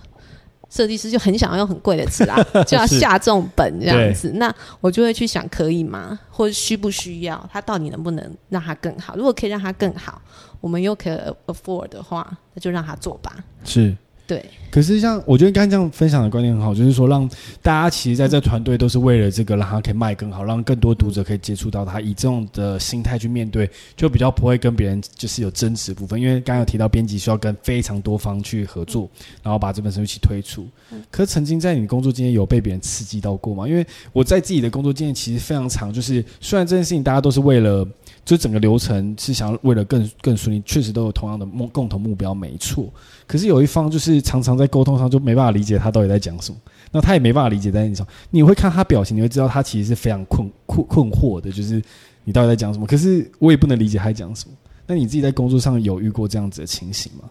[0.71, 2.37] 设计师就很想要用很贵的字啊，
[2.69, 4.31] 就要下重本这样子。
[4.35, 6.21] 那我就会去想，可以吗？
[6.29, 7.49] 或者需不需要？
[7.51, 9.17] 它到底能不能让它更好？
[9.17, 10.21] 如果可以让它更好，
[10.61, 13.35] 我们又可以 afford 的话，那就让它做吧。
[13.65, 13.97] 是。
[14.29, 17.27] 对，可是像我觉得刚才这样分享的观念很好，就是说让
[17.63, 26.21] 大家其实在这团队都是为了这个，让他可以卖更好，让更多读者可以接触到他，以这种的心态去面对，就比较不会跟别人就是有争执部分。
[26.21, 29.09] 因为刚刚有提到编辑需要跟非常多方去合作，
[29.43, 30.69] 然后把这本书一起推出。
[31.11, 33.67] 可是曾经在你工作经验有被别人刺激到过吗？
[33.67, 37.89] 因为我在自己的工作经验其实非常长，就是虽然这件事情大家都是为了。
[38.29, 42.93] 就整个流程是想要为了更更顺利，确实都有同样的目共同目标，没错。
[43.27, 46.59] 可是有一方就是常常在沟通上就没办法理解他到底在讲什么，
[46.93, 51.83] 那他也没办法理解在你说，你会看他表情，你会知道他其实是非常困困困惑的，就是
[52.25, 52.87] 你到底在讲什么。
[52.87, 54.55] 可是我也不能理解他讲什么。
[54.87, 57.31] 那你自己在工作上有遇过这样子的情形吗？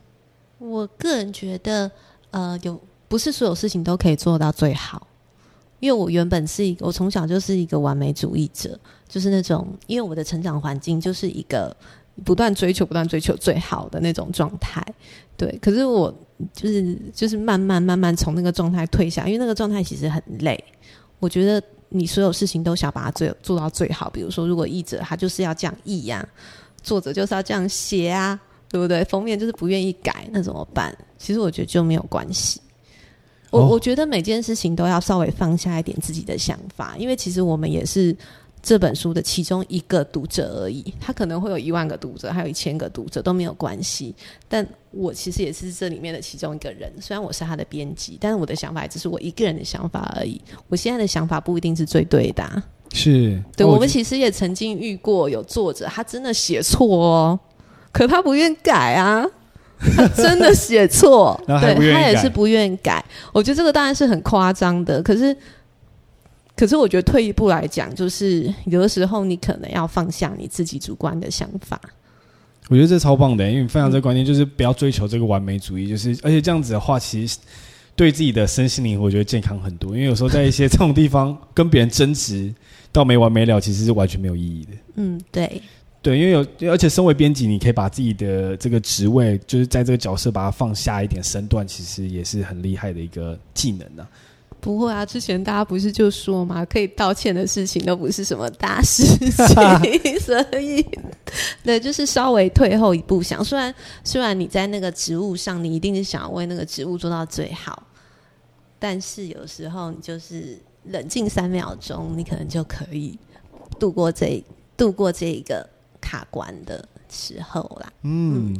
[0.57, 1.91] 我个人觉得，
[2.31, 5.05] 呃，有不是所有事情都可以做到最好。
[5.79, 11.75] 因为我原本是一个，我从小就是一个完美主义者，就是那种，因为我的成长环境就是一个
[12.23, 14.83] 不断追求、不断追求最好的那种状态，
[15.35, 15.57] 对。
[15.61, 16.13] 可是我
[16.53, 20.61] 就是就是慢慢慢慢从那个状态退下，因为那个状态其实很累。
[21.19, 26.27] 我觉得你所有事情都想把它做做到最好，比如说，如果译者他就是要这样译呀，
[26.83, 28.39] 作者就是要这样写啊，
[28.69, 29.03] 对不对？
[29.05, 30.95] 封面就是不愿意改，那怎么办？
[31.17, 32.61] 其实我觉得就没有关系。
[33.49, 38.15] 我我觉得每件事情都要稍微放下一点自己的想法，因为其实我们也是
[38.67, 40.93] 这本书的其中一个读者而已。
[40.99, 44.13] 他可能会有一万个读者，还有一千个读者都没有关系。
[44.49, 50.41] 但我其实也是这里面的其中一个人，虽然我是他的编辑，但是我的想法只是我一个人的想法而已。
[50.67, 52.61] 我现在的想法不一定是最对的啊。
[52.91, 57.39] 是，对，我们其实也曾经遇过有作者，他真的写错哦，
[57.93, 59.25] 可他不愿改啊。
[59.95, 63.05] 他真的写错，对，他也是不愿意改。
[63.31, 65.37] 我觉得这个当然是很夸张的，可是，
[66.57, 71.79] 可是我觉得退一步来讲，就是有的时候你可能要放下你自己主观的想法。
[72.67, 77.37] 我觉得这超棒的，因为你分享这个观念就是不要追求这个完美主义，就是而且这样子的话，其实
[77.95, 79.95] 对自己的身心灵，我觉得健康很多。
[79.95, 82.53] 因为有时候在一些这种地方跟别人争执
[82.91, 84.71] 到没完没了，其实是完全没有意义的。
[84.95, 85.61] 嗯，对。
[86.01, 94.09] 对，因为有，而且身为编辑，你可以把自己的这个职位，就是在这个角色把它放下一点身段，其实也是很厉害的一个技能呢、啊。
[94.67, 99.01] 不会啊，之前大家不是就说嘛，可以道歉的事情都不是什么大事
[99.31, 100.85] 情，所以
[101.63, 103.41] 对，就是稍微退后一步想。
[103.41, 107.81] 虽然虽然你在那个职务上，你一定是想要为那个职务做到最好，
[108.77, 113.17] 但是有时候你就是冷静三秒钟，你可能就可以
[113.79, 114.43] 度过这
[114.75, 115.65] 度过这一个。
[115.99, 118.55] 卡关的时候啦，嗯，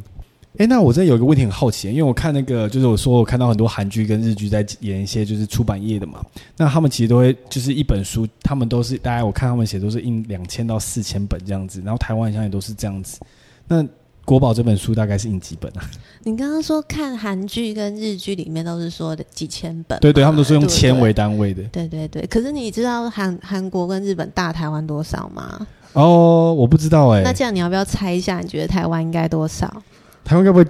[0.56, 6.24] 哎，那我这有一个问题很好奇，因为我看那个，就是我说我看到很多韩剧跟日剧在演一些就是出版业的嘛，
[6.56, 13.20] 那他们其实都会就是一本书，他们都是大概我看他们写都是印两千到四千本这样子，然后台湾好像也都是这样子。
[13.68, 13.86] 那
[14.24, 15.80] 国宝这本书大概是印几本啊？
[16.24, 21.62] 你刚刚说看韩剧跟日剧里面都是说的几千本，对对，他们都是用千为单位的。
[21.64, 25.66] 对对对，可是你知道韩韩国跟日本大台湾多少吗？
[25.92, 27.24] 哦，我不知道哎、欸。
[27.24, 28.40] 那这样你要不要猜一下？
[28.40, 29.82] 你觉得台湾应该多少？
[30.24, 30.66] 台湾该不会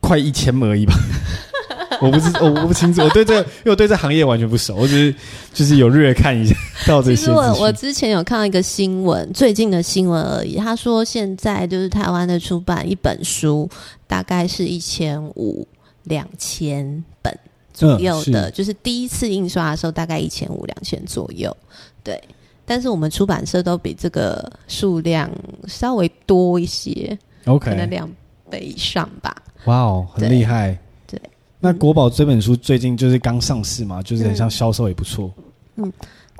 [0.00, 0.94] 快一千而已吧？
[1.98, 3.00] 我不知，我我不清楚。
[3.00, 5.14] 我对这个，因为我对这行业完全不熟，我只是
[5.54, 6.54] 就是有略看一下
[6.86, 7.16] 到这些。
[7.16, 10.56] 其实我我之前有看到一个新闻，最近的新闻而已。
[10.56, 13.66] 他说现在就是台湾的出版一本书
[14.06, 15.66] 大概是一千五
[16.04, 17.34] 两千本
[17.72, 21.56] 左右的，嗯、是就是第一次印刷的时候大概一千五两千左右。
[22.04, 22.22] 对，
[22.66, 25.30] 但是我们出版社都比这个数量
[25.66, 28.06] 稍微多一些，OK，可能两。
[28.50, 29.34] 倍以上吧！
[29.64, 30.78] 哇哦，很厉害。
[31.06, 31.20] 对，
[31.60, 35.32] 那国宝这本书最近就是刚上市嘛，就是很像销售也不错。
[35.76, 35.92] 嗯，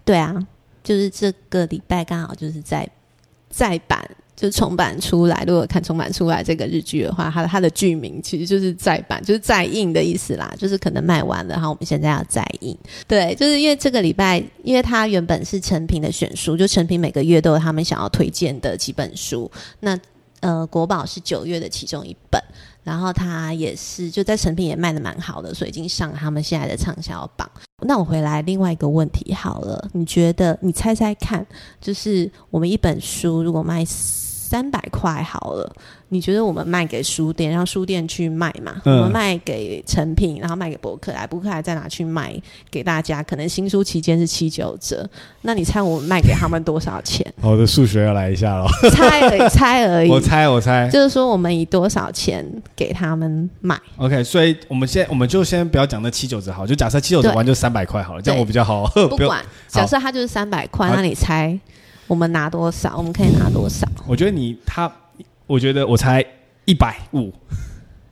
[0.04, 0.34] 对啊，
[0.82, 2.88] 就是这个礼拜刚好就是在
[3.50, 5.44] 再版，就重版出来。
[5.46, 10.54] 如果看重版出来这个日剧的话，它的它的剧名其实就是再版，就是再印的意思啦。
[10.58, 12.76] 就是可能卖完了，然后我们现在要再印。
[13.08, 19.50] 对，就是因为这个礼拜，因为它原本是成品的选书，就成品每个月都有他们想要推荐的几本书。
[19.80, 19.98] 那
[20.40, 22.40] 呃，国宝是九月的其中一本，
[22.84, 27.50] 然后它也是就在成品也卖的蛮好的，所以已经上他们现在的畅销榜。
[27.86, 31.46] 那我回来另外一个问题好了，你觉得你猜猜看，
[31.80, 33.84] 就是我们一本书如果卖
[34.46, 35.70] 三百块好了。
[36.08, 38.80] 你觉得我们卖给书店，让书店去卖嘛？
[38.84, 42.32] 嗯、我们卖给成品，然后卖给博客来，博客来再拿去卖
[42.70, 43.20] 给大家。
[43.24, 45.04] 可能新书期间是七九折，
[45.42, 47.26] 那你猜我们卖给他们多少钱？
[47.42, 50.08] 我的数学要来一下了，猜而已， 猜而已。
[50.08, 58.86] 我猜，我猜，就是说我们以多少钱给他们买？OK，所以我们先，我们就先不要讲那七九折好，就假设七九折完就三百块好了，这样我比较好。
[59.10, 61.58] 不管，假设它就是三百块，那你猜
[62.06, 62.94] 我们拿多少？
[62.96, 63.86] 我们可以拿多少？
[64.06, 64.90] 我觉得你他。
[65.48, 66.24] 我觉得我才
[66.64, 67.32] 一百五，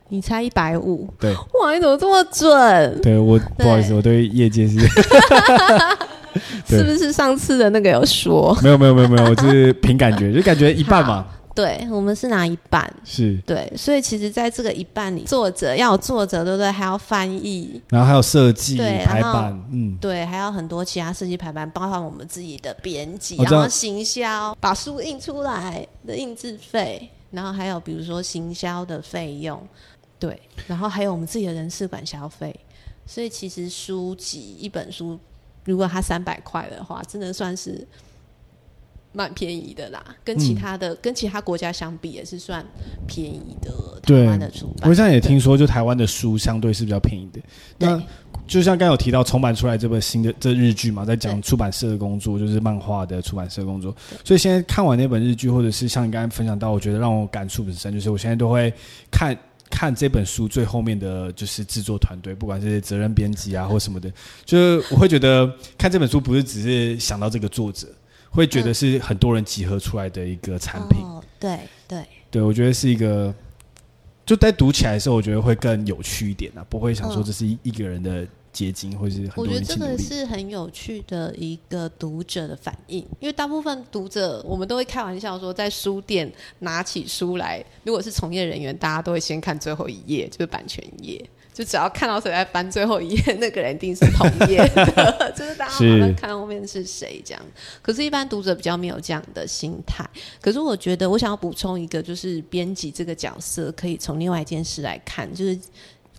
[0.08, 1.12] 你猜一百五？
[1.18, 3.00] 对，哇，你怎么这么准？
[3.00, 4.78] 对我不好意思，我对业界是，
[6.64, 8.56] 是不是上次的那个有说？
[8.62, 11.26] 没有没有没有没有，我就是凭感觉，就感觉一半嘛。
[11.54, 13.40] 对，我们是拿一半，是。
[13.46, 16.70] 对，所以其实在这个一半里，作者要有作者，对不对？
[16.70, 27.10] 还要翻译，然后还有设计排版，嗯，对，还有很多其他设计排版，包含我们自己的编辑，然后行销，把书印出来的印制费。
[27.30, 29.60] 然后还有比如说行销的费用，
[30.20, 32.54] 对，然后还有我们自己的人事管消费，
[33.06, 35.18] 所以其实书籍一本书，
[35.64, 37.84] 如果它三百块的话，真的算是
[39.14, 40.04] 蛮便宜的啦。
[40.22, 42.62] 跟其他的、嗯、跟其他国家相比，也是算
[43.06, 43.72] 便宜的。
[44.02, 47.40] 台湾的出版，我现在也听说，就台湾的书相对是比较便宜的。
[47.78, 47.98] 那
[48.46, 53.96] 就像刚刚有提到重版出来这本新的这日剧嘛，在讲出版社的工作，就是漫画的出版社的工作。
[54.22, 58.70] 所以现在看完那本日剧，或者是像你刚才分享到，我觉得让我感触很深，就是我现在都会
[59.10, 59.34] 看
[59.70, 64.12] 看这本书最后面的就是制作团队，不管是责任编辑啊或什么的，
[64.44, 67.88] 就是我会觉得看这本书不是只是想到这个作者，
[68.34, 71.00] 会觉得是很多人集合出来的一个产品。
[71.02, 73.34] 哦，对对对，我觉得是一个。
[74.26, 79.54] 就在读起来的时候，我觉得会更有趣一点啊，不会想说这是一一个人的结晶，嗯、或是很多人。
[79.56, 91.22] 我觉得这个是很有趣的一个读者的反应，因为大部分读者，我们都会开玩笑说，在书店拿起书来，如果是从业人员，大家都会先看最后一页，就是版权页。
[91.54, 97.40] 就只要看到谁在翻最后一页，那个人一定是同页的， 就是大家马上看后面是谁这样。
[97.80, 100.04] 可是，一般读者比较没有这样的心态。
[100.40, 105.56] 可是，我觉得我想要补充一个，就是编辑这个角色，可以从另外一件事来看，就是。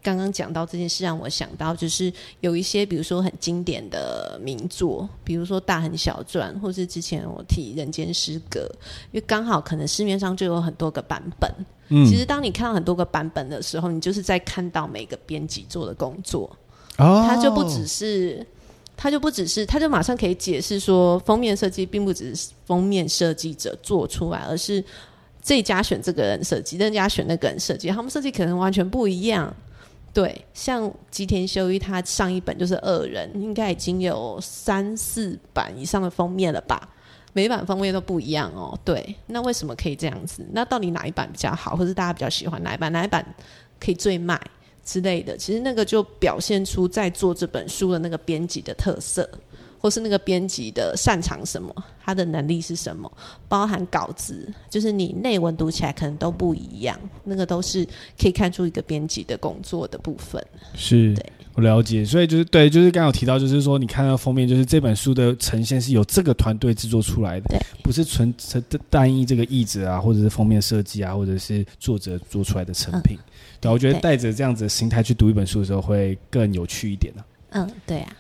[0.06, 8.60] 刚刚讲到这件事，让我想到就是有一些，比如说很经典的名作，比如说《大亨小传》，或是之前我提《人间失格》，
[9.12, 11.52] 因为刚好可能市面上就有很多个版本。
[11.88, 16.56] 嗯，其实当你看到很多个版本的时候，你就是在看到每个编辑做的工作。
[16.98, 18.46] 哦，他就不只是，
[18.96, 24.84] 他就不只是，他就马上可以解释说，封面设计并不只是封面设计者做出来，而是
[25.42, 29.52] 这家选这个人设计，那家选那个人设计，他们设计可能完全不一样。
[30.16, 36.88] 对，像吉田修一，他上一本就是《恶人》，应该已经有三四版以上的封面了吧？
[37.34, 38.80] 每版封面都不一样哦。
[38.86, 40.42] 对，那为什么可以这样子？
[40.54, 42.90] 那到底哪一版比较好，或是大家比较喜欢哪一版？
[42.94, 43.26] 哪一版
[43.78, 44.40] 可以最卖
[44.86, 45.36] 之类的？
[45.36, 49.30] 其实那个就表现出在做这本书的那个编辑的特色。
[49.80, 53.12] 或是那个编辑的擅长什么，他的能力是什么，
[53.48, 57.86] 包含稿子，就是你内文读起来可能都不一样，那个都是
[58.20, 60.44] 可以看出一个编辑的工作的部分。
[60.74, 62.04] 是，对，我了解。
[62.04, 73.18] 所以就是对，就是刚刚有提到，就是说你看到封面，就是这本书的呈现是由这个团队制作出来的，对，不是纯纯单一这个译者啊，或者是封面设计啊，或者是作者做出来的成品。
[73.18, 77.64] 嗯、对，我觉得带着这样子的心态去读一本书的时候，会更有趣一点呢、啊。
[77.64, 78.16] 嗯，对啊。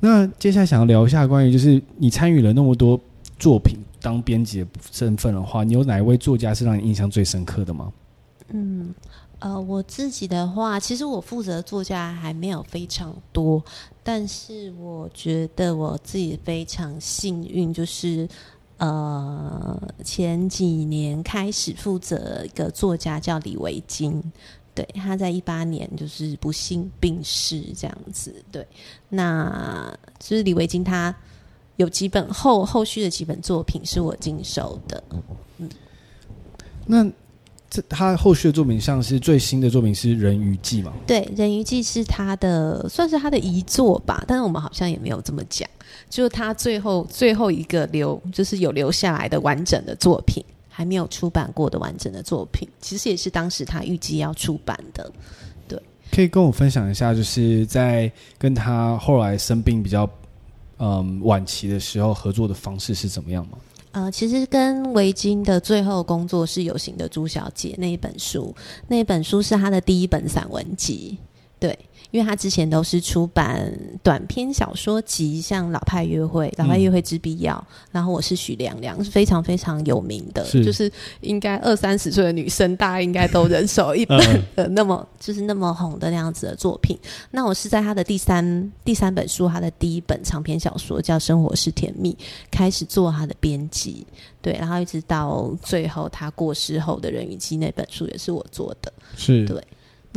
[0.00, 2.98] 那接下来想要聊一下关于就是你参与了那么多
[3.38, 7.92] 作品当编辑的身份的话，你有哪一位作家是让你印象最深刻的吗？
[8.50, 8.94] 嗯，
[9.40, 13.62] 呃，我自己的话，其实我负责作家还没有非常多，
[14.04, 18.28] 但是我觉得我自己非常幸运，就是
[18.76, 24.22] 呃前几年开始负责一个作家叫李维京。
[24.78, 28.32] 对，他在一八年就是不幸病逝，这样子。
[28.52, 28.64] 对，
[29.08, 31.12] 那就是李维京，他
[31.74, 35.02] 有几本后后续的几本作品是我经手的。
[35.58, 35.68] 嗯，
[36.86, 37.04] 那
[37.68, 40.92] 这他后续的作品，像是最新的作品是《人鱼记》嘛？
[41.04, 45.68] 对，《人鱼记》是他的算是他的遗作吧，但是我们好像也没有这么讲，
[46.08, 50.44] 就是他最后最后一个留，就是有留下来的完整的作品。
[50.78, 55.10] 还没有出版过的完整的作品，其实也是当时他预计要出版的。
[55.66, 60.08] 对，可以跟我分享一下，就是在跟他后来生病比较
[60.78, 63.58] 嗯晚期的时候合作的方式是怎么样吗？
[63.90, 68.54] 呃，其实跟维京的最后工作是有形的朱小姐那一本书，
[68.86, 71.18] 那一本书是他的第一本散文集。
[71.58, 71.76] 对。
[72.10, 73.70] 因为他之前都是出版
[74.02, 80.64] 短篇小说集，像《老派约会》《老派约会之必要》嗯，然后我是许良良，是非常非常有名的，是。
[80.64, 80.90] 就是
[81.20, 84.18] 应该二三十岁的女生，大家应该都人手一本
[84.56, 86.98] 的那么就是那么红的那样子的作品。
[87.30, 92.12] 那我是在他的第三第三本书，他的第一本长篇小说叫《生活是甜蜜》，
[92.50, 94.06] 开始做他的编辑，
[94.40, 99.44] 对，然后一直到最后他过世后的《人鱼纪》那本书也是我做的，是。
[99.46, 99.62] 对。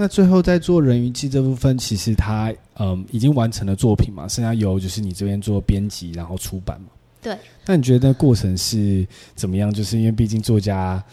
[0.01, 6.87] 那最后在做人鱼记这部分，其实他嗯已经完成了作品嘛，剩下由就是你这边做编辑，然后出版嘛。
[7.21, 7.37] 对。
[7.67, 9.71] 那你觉得那过程是怎么样？
[9.71, 11.03] 就是因为毕竟作家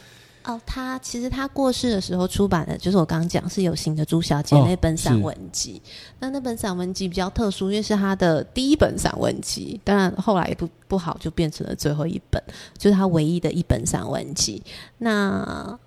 [0.44, 5.82] 哦，他其实他过世的时候出版的，就是我刚刚讲是有形的朱小姐那本散文集。
[5.84, 12.42] 哦、那那本散文集比较特殊，因为是他的第一本散文集，当然后来也不不好，就变成了最后一本，
[12.78, 14.62] 就是他唯一的一本散文集。
[14.96, 15.78] 那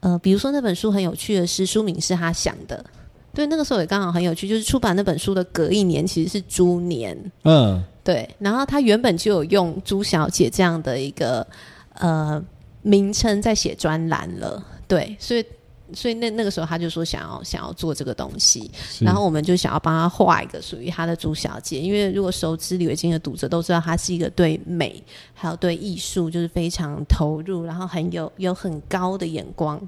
[0.00, 2.84] 呃，比如说那本书很有趣的是，书名是他想的，
[3.34, 11.46] 对，那个时候也刚好很有趣，就是出版那本书的隔一年其实是猪年，嗯，对，然后他原本就有用朱小姐这样的一个
[11.94, 12.42] 呃
[12.82, 15.44] 名称在写专栏了，对，所以。
[15.92, 18.70] 所以那那个时候他就说想要想要做这个东西，
[19.00, 29.80] 然后我们就想要帮他画一个属于他的朱小姐，因为如果熟知李维京的读者都知道，他是一个对美还有对艺术就是非常投入，然后很有有很高的眼光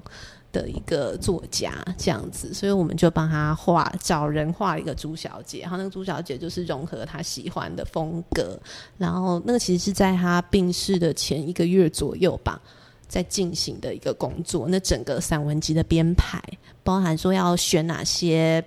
[0.51, 8.59] 的一个作家这样子，所以我们就帮他画找人画一个朱小姐，然后那个朱小姐就是融合他喜欢的风格，
[8.97, 12.59] 然后那个其实是在他病逝的前一个月左右吧。
[13.09, 16.39] 在进行的一个工作，那整个散文集的编排，
[16.83, 18.63] 包含说要选哪些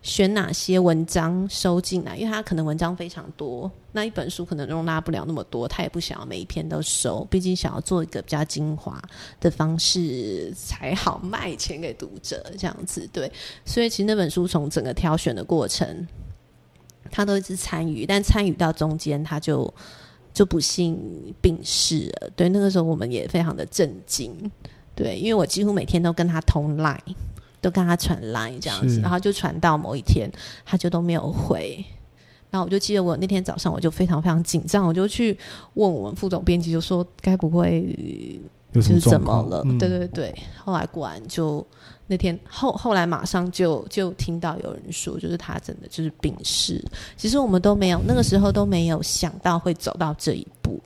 [0.00, 8.98] 选哪些文章收进来，因为他可能文章非常多，那一本书可能容纳不了那么多，他也不想要每一篇都收，毕竟想要做一个比较精华
[9.38, 13.30] 的方式才好卖钱给读者这样子，对，
[13.66, 16.08] 所以其实那本书从整个挑选的过程，
[17.10, 19.72] 他都一直参与，但参与到中间他就。
[20.34, 20.98] 就不幸
[21.40, 24.50] 病逝了，对，那个时候我们也非常的震惊，
[24.94, 26.98] 对，因为我几乎每天都跟他通 line，
[27.60, 30.28] 都跟他传 line 这样子，然后就传到某一天，
[30.66, 31.82] 他就都没有回，
[32.50, 35.38] 然后我就记得我那天早上我就非常非常紧张，我就去
[35.74, 37.96] 问我们副总编辑，就说该不会
[38.72, 39.62] 就是怎么了？
[39.64, 41.64] 嗯、对对对，后来果然就。
[42.06, 46.84] 那天后后来马上就就听到有人说，就是他真的就是病逝。
[47.16, 50.78] 其实我们都没有那个时候都没有想到会走到这一步，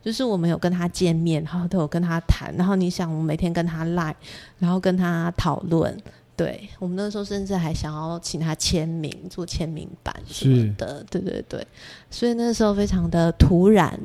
[0.00, 2.54] 就是我们有跟他见面，然后都有跟他谈。
[2.56, 4.14] 然后你想，我们每天跟他赖，
[4.58, 5.96] 然后跟他讨论。
[6.36, 11.04] 对，我们那时候甚至还想要请他签名，做签名版什么的。
[11.10, 11.66] 对对对，
[12.10, 13.98] 所以那个时候非常的突然。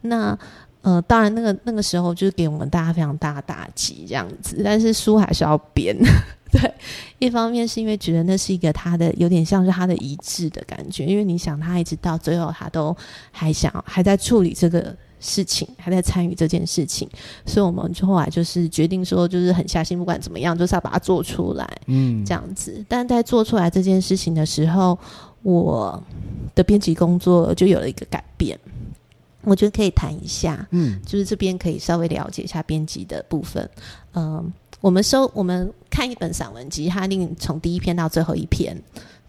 [0.00, 0.36] 那。
[0.82, 5.96] 呃，当然，那个那个时候就是给我们大家非常大的打击这样子，但是书还是要编。
[6.50, 6.74] 对，
[7.20, 12.96] 一方面是因为觉得那是一个他的有点像是他的遗志的感觉，因为你想他一直到最后他都
[13.30, 17.08] 还想还在处理这个事情，还在参与这件事情，
[17.46, 22.84] 所以我们就后来就是决定说，就是狠下心，不管怎么样，就是要把它做出来，嗯，这样子。
[22.88, 24.98] 但在做出来这件事情的时候，
[25.42, 26.02] 我
[26.56, 28.58] 的编辑工作就有了一个改变。
[29.42, 33.68] 我觉得可以谈一下，嗯，就是这边可以稍微了解一下编辑的部分。
[34.12, 34.44] 嗯、呃，
[34.80, 38.76] 我们收我们看一本散文集，它一定从第一篇到最后一篇。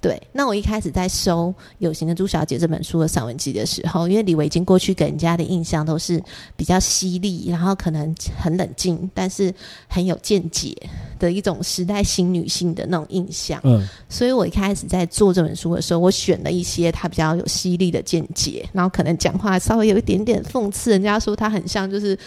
[0.02, 6.20] 对，那我一开始在收《有形的朱小姐》这本书的散文集的时候，因为李维京过去给人家的印象都是
[6.56, 9.54] 比较犀利，然后可能很冷静，但是
[9.88, 10.76] 很有见解
[11.20, 13.62] 的一种时代新女性的那种印象。
[13.64, 22.18] 嗯，所以我一开始在做这本书的时候，我选了一些她比较有犀利的见解，然后可能讲话稍微有一点点讽刺，人家说她很像就是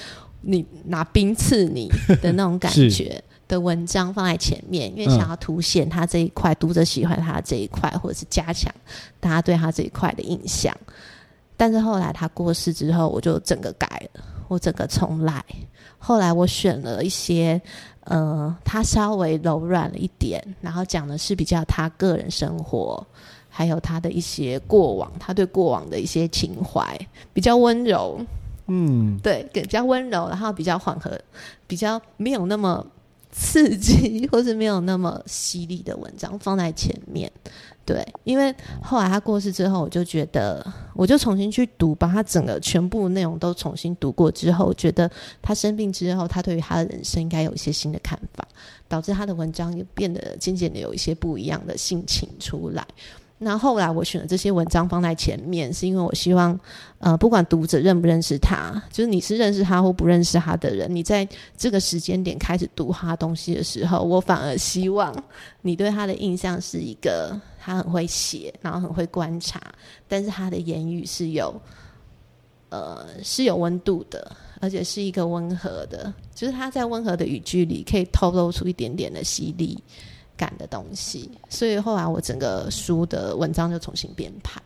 [0.42, 1.90] 你拿冰刺你
[2.22, 3.20] 的那种感觉。
[3.46, 8.72] 的文章放在前面，因为想要凸显他这一块，读者喜欢他这一块，或者是加强
[9.20, 10.74] 大家对他这一块的印象。
[11.56, 15.44] 但是后来他过世之后，我就整个改了，我整个重来。
[15.98, 17.60] 后来我选了一些，
[18.04, 23.06] 呃，他稍微柔软了一点，然后讲的是比较他个人生活，
[23.48, 26.98] 还有他的一些过往，他对过往的一些情怀，
[27.32, 28.20] 比较温柔。
[28.66, 31.18] 嗯，对，比较温柔，然后比较缓和，
[31.66, 32.84] 比较没有那么。
[33.36, 37.30] 刺激 或是没有那么犀利的文章放在前面，
[37.84, 40.64] 对，因为后来他过世之后，我就觉得，
[40.94, 45.10] 我就重新去读，把他整个全部内容都重新读过之后，觉得
[45.42, 48.46] 他生病之后，他对于他的人生应该有一些新的看法，
[48.86, 52.86] 导致他的文章也变得渐渐的有一些不一样的性情出来。
[53.44, 56.58] 那后来我选了这些文章放在前面，是因为我希望，
[56.98, 65.14] 呃，不管读者认不认识他，就是你是认识他或不认识他的人，你在这个时间点开始读他东西的时候，我反而希望
[65.60, 69.60] 你对他的印象是一个他很会写，然后很会观察，
[70.08, 71.54] 但是他的言语是有，
[72.70, 79.78] 呃，是有温度的，而且是一个温和的，就是他在温和的语句里可以透露出一点点的犀利。
[80.36, 84.60] 感的东西，所以后来我整个书的文章就重新编排。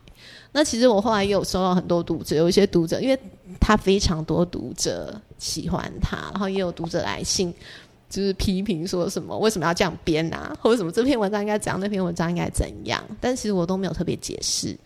[0.51, 3.19] 那其实我后来也有收到很多读者，有一些读者，因为
[3.61, 7.53] 他非常多读者喜欢他，然后也有读者来信，
[8.09, 13.05] 就是批评说什么为什么要这样编啊，或者什么这篇文章应该怎样，那篇文章应该怎样？
[13.21, 14.77] 但其实我都没有特别解释。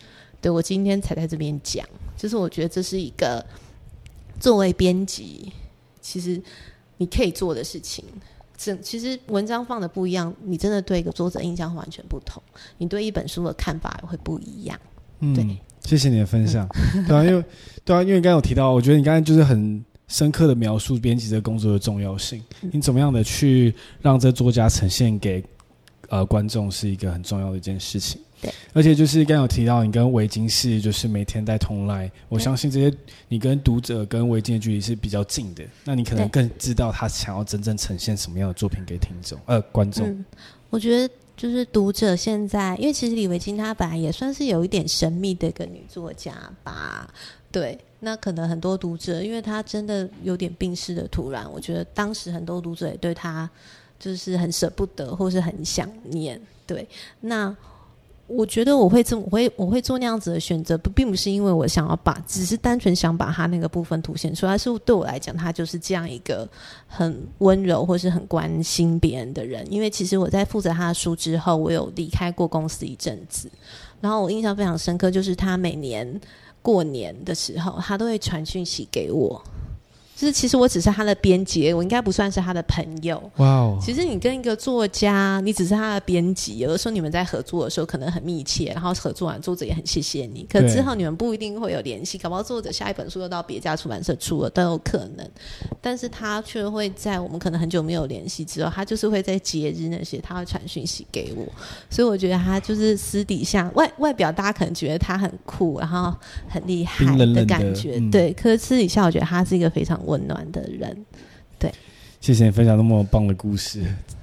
[0.40, 3.44] 对，我今天才在这边讲，就是我觉得这是一个
[4.40, 5.52] 作为编辑，
[6.00, 6.42] 其实
[6.96, 8.04] 你可以做的事情。
[8.56, 12.42] 其实文章放的不一样，你真的对一个作者印象会完全不同，
[12.78, 14.78] 你对一本书的看法也会不一样。
[15.20, 15.44] 嗯，对，
[15.84, 16.68] 谢谢你的分享。
[17.06, 17.44] 对啊，因 为
[17.84, 22.42] 对啊，因为刚刚有提到，我觉得你刚才就是很深刻的描述编辑这个工作的重要性。
[22.62, 25.42] 嗯，你怎么样的去让这作家呈现给
[26.08, 28.20] 呃观众，是一个很重要的一件事情。
[28.42, 32.92] 对，而且就是刚刚有提到，你跟维京是就是每天在通来，我相信这些
[33.28, 40.08] 你跟读者跟维京的距离是比较近的，那你可能更知道他想要真正呈现什么样的作品给听众呃观众。
[40.08, 40.24] 嗯，
[40.70, 46.34] 我觉得就是读者现在，因为其实李维京她本来也算是有一点神秘的一个女作家
[46.64, 47.08] 吧，
[47.52, 53.48] 对，那可能很多读者，因为她真的有点病逝的突然，我觉得当时很多读者也对她
[54.00, 56.88] 就是很舍不得，或是很想念，对，
[57.20, 57.56] 那。
[58.28, 64.56] 我觉得我会这么，我会我会做那样子的选择，不并不是因为我想要把，只是单纯想把他那个部分凸显出来。
[64.56, 66.48] 是对我来讲，他就是这样一个
[66.86, 69.70] 很温柔或是很关心别人的人。
[69.70, 73.50] 因为其实我在负责他的书之后，我有离开过公司一阵子，
[74.00, 76.18] 然后我印象非常深刻，就是他每年
[76.62, 79.42] 过年的时候，他都会传讯息给我。
[80.22, 83.20] 就是其实我只是他的编辑，我应该不算是他的朋友。
[83.38, 83.78] 哇哦！
[83.82, 95.28] 其实你跟一个作家，你只是他的编辑，有的时候你们在合作的时候可能很密切，然后合作完作者也很谢谢你，可之后你们不一定会有联系，搞不好作者下一本书又到别家出版社出了都有可能。
[95.80, 101.44] 但是他却会在我们可能很久没有联系之后，他就是会在节日那些他会传讯息给我，
[101.90, 106.14] 所以我觉得他就是私底下外外表大家可能觉得他很酷，然后
[106.48, 108.32] 很厉害的感觉，冷冷的，对。
[108.34, 110.00] 可是私底下我觉得他是一个非常。
[110.12, 110.94] 温暖的人，
[111.58, 111.72] 对，
[112.20, 113.82] 谢谢你分享那么棒的故事，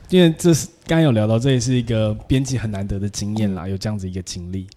[0.09, 4.67] 因为这是刚刚有聊到，这也是一个编辑很难得的经验啦，有这样子一个经历，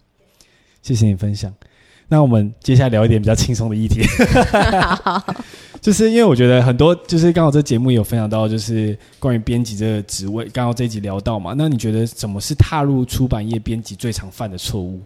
[0.80, 1.52] 谢谢你分享。
[2.08, 4.02] 那我们接下来聊一点比较轻松的议题，
[5.80, 15.00] 就是因为我觉得很多，就是刚好这节目有分享到，就是关于编辑这个职位，刚好这一集聊到嘛，那你觉得什么是踏入出版业编辑最常犯的错误？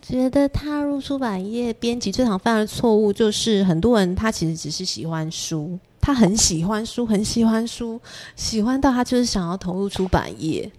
[0.00, 8.00] 觉得踏入出版业编辑最常犯的错误就是，很多人他其实只是喜欢书，他很喜欢书，很喜欢书，
[8.34, 10.70] 喜欢到他就是想要投入出版业。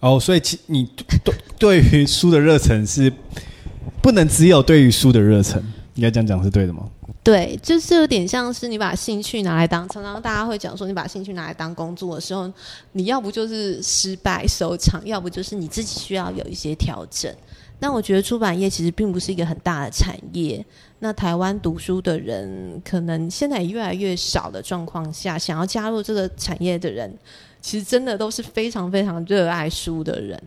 [0.00, 0.84] 哦，所以其你
[1.24, 3.12] 对对于书的热忱是
[4.02, 5.62] 不能只有对于书的热忱，
[5.94, 6.88] 应该这样讲是对的吗？
[7.24, 12.50] 对，就是有点像是你把兴趣拿来当，常常大家会讲说，你把兴趣拿来当工作的时候，
[12.92, 17.30] 你要不就是失败收场，要不就是你自己需要有一些调整。
[17.80, 20.64] 那我觉得出版业其实并不是一个很大的产业。
[20.98, 27.16] 那台湾读书的人可能现在也越来越少的状况下，想要加入这个产业的人，
[27.60, 30.42] 其实真的都是非常非常热爱书的人。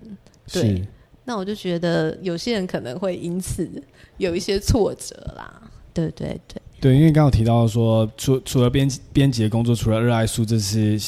[0.51, 0.88] 对，是
[1.23, 3.69] 那我就觉得有些人可能会因此
[4.17, 5.61] 有一些挫折啦。
[5.93, 10.99] 对对对，对，因为刚刚提到说，除除了编编辑的工作，除了热爱书，这是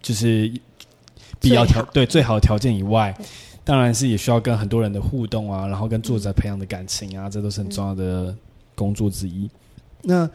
[0.00, 0.50] 就是
[1.38, 3.14] 必要条对最好的条件以外。
[3.70, 8.34] 当然是也需要跟很多人的互动啊，然后跟作者培养的感情啊，这都是很重要的
[8.74, 9.48] 工作之一。
[10.02, 10.28] 那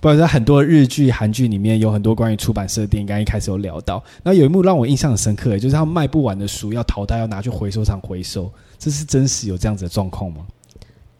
[0.00, 4.02] 不然在很多日剧、韩剧里面有很多关于出版社的电影，刚刚一开始有聊到。
[4.24, 10.44] 然后有一幕让我印象很深刻，就是他们卖不完的书要淘汰，要拿去回收厂回收，这是真实有这样子的状况吗？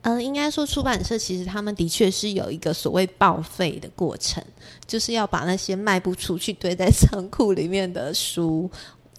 [0.03, 4.43] 呃，应该说出版社其实他们的确是有一个所谓报废的过程，
[4.89, 8.69] 就是要把那些卖不出去堆在仓库里面的书。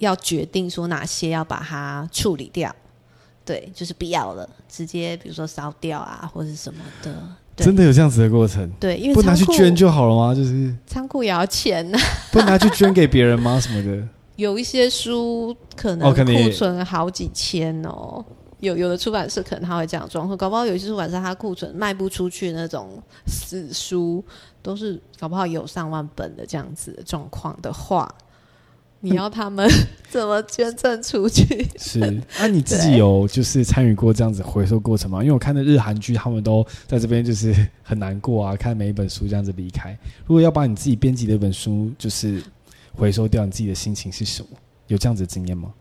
[0.02, 2.76] 要决定说哪些要把它处理掉，
[3.46, 7.16] 对，就是不要了，直接比如说烧掉啊，或者什么的。
[7.56, 8.68] 真的有这样子的过程？
[8.80, 10.34] 对，因为不拿去捐就好了吗？
[10.34, 12.00] 就是仓库也要钱呢，
[12.32, 13.60] 不拿去捐给别人吗？
[13.60, 14.08] 什么的？
[14.38, 18.24] 有一些书可能库存好几千哦，
[18.62, 22.90] 有有的出版社可能他会这样装，搞不好有些出版社他库存卖不出去那种
[23.28, 24.24] 死书，
[24.64, 28.12] 都是搞不好有上万本的这样子的状况的话。
[29.04, 29.68] 你要他们
[30.10, 31.68] 怎么捐赠出去？
[31.78, 35.22] 是，那、啊、你自己有就是参与过这样子回收过程吗？
[35.22, 39.98] 因为我看的日韩剧，他们都在这边就是 很难过啊，看每一本书这样子离开。
[40.26, 42.42] 如果要把你自己编辑的一本书就是
[42.94, 44.50] 回收掉，你自己的心情是什么？
[44.88, 45.74] 有这样子的经验吗？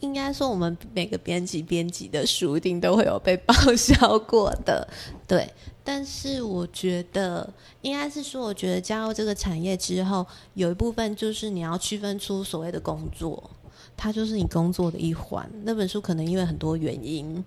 [0.00, 4.88] 应该说，我们每个编辑编辑的书一定都会有被报销过的，
[5.28, 5.48] 对。
[5.84, 7.48] 但是我觉得，
[7.80, 13.50] 应该是说，我觉得加入这个产业之后，有一部分就是你要区分出所谓的工作，
[13.96, 15.50] 它就是你工作的一环。
[15.64, 17.44] 那本书可能因为很多原因，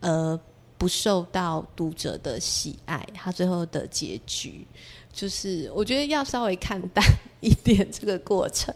[0.00, 0.38] 呃，
[0.76, 4.66] 不受到读者的喜爱，它最后的结局，
[5.12, 7.04] 就是我觉得要稍微看淡
[7.40, 8.74] 一点这个过程。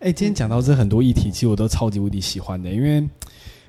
[0.00, 3.06] 哎、今天讲到这很多议题，其实我都超级无敌喜欢的，因为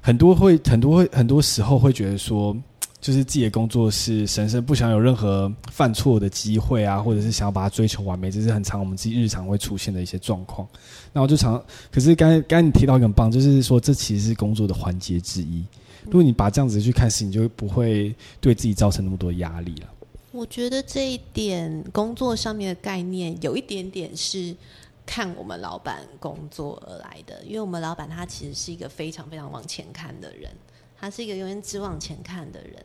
[0.02, 2.56] 很多会很多会很多时候会觉得说，
[3.02, 10.68] 就是自己的工作是神圣，不想有任何犯错的机会啊，或者是想要把它追求完美，这是很常我们自己日常会出现的一些状况。
[11.12, 15.66] 那我就常，可是刚才刚才你提到一个很棒，就是说这其实是工作的环节之一。
[16.06, 19.88] 如果你把这样子去看事，你就不会对自己造成那么多压力了。
[20.32, 24.56] 我觉得这一点工作上面的概念有一点点是。
[25.04, 30.50] 看我们老板工作而来的，因为我们老板他其实是一个非常非常往前看的人，
[30.98, 32.76] 他是一个永远只往前看的人，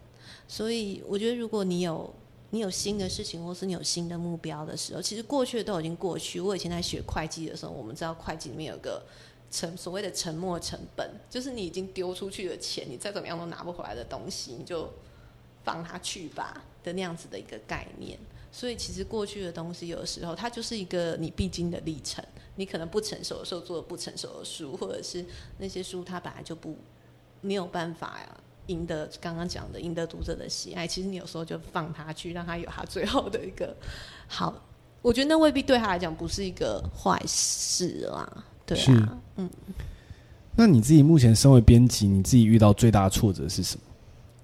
[0.49, 2.12] 所以我觉得如果你有
[2.51, 6.40] 你有新的事情，或是你有新的目标的时候，其实过去的都已经过去。
[6.40, 9.03] 我以前在学会计的时候，我们知道会计里面有个
[9.51, 14.88] 沉所谓的沉没成本，就是你已经丢出去的钱，你再怎么样都拿不回来的东西，你就
[15.64, 18.18] 放他去吧的那样子的一个概念。
[18.53, 22.24] 所以，其实过去的东西，有的时候它就是一个你必经的历程。
[22.55, 25.22] 你可能不成熟的时候做的不成熟的书，或者是
[25.59, 26.74] 那些书它本来就不
[27.42, 30.87] 没有办法呀赢得刚刚讲的赢得读者的喜爱。
[30.87, 33.75] 其实你有时候就放他去，让他有他最后的一个
[34.29, 34.55] 好。
[35.03, 38.45] 我觉得那未必对他来讲不是一个坏事啦。
[38.64, 39.51] 对啊，嗯。
[40.57, 43.83] 那你自己目前身为编辑，你自己遇到最大的挫折是什么？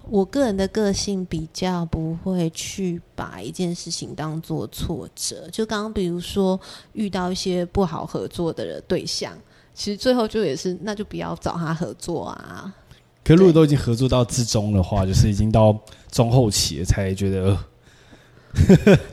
[0.09, 6.59] 我个人的个性比较不会去把一件事情当做挫折，就刚刚比如说
[6.91, 9.33] 遇到一些不好合作的对象，
[9.73, 12.73] 其实最后就也是那就不要找他合作啊。
[13.23, 15.77] 可如果都已经合作到至中的话，就是已经到
[16.11, 17.57] 中后期了才觉得，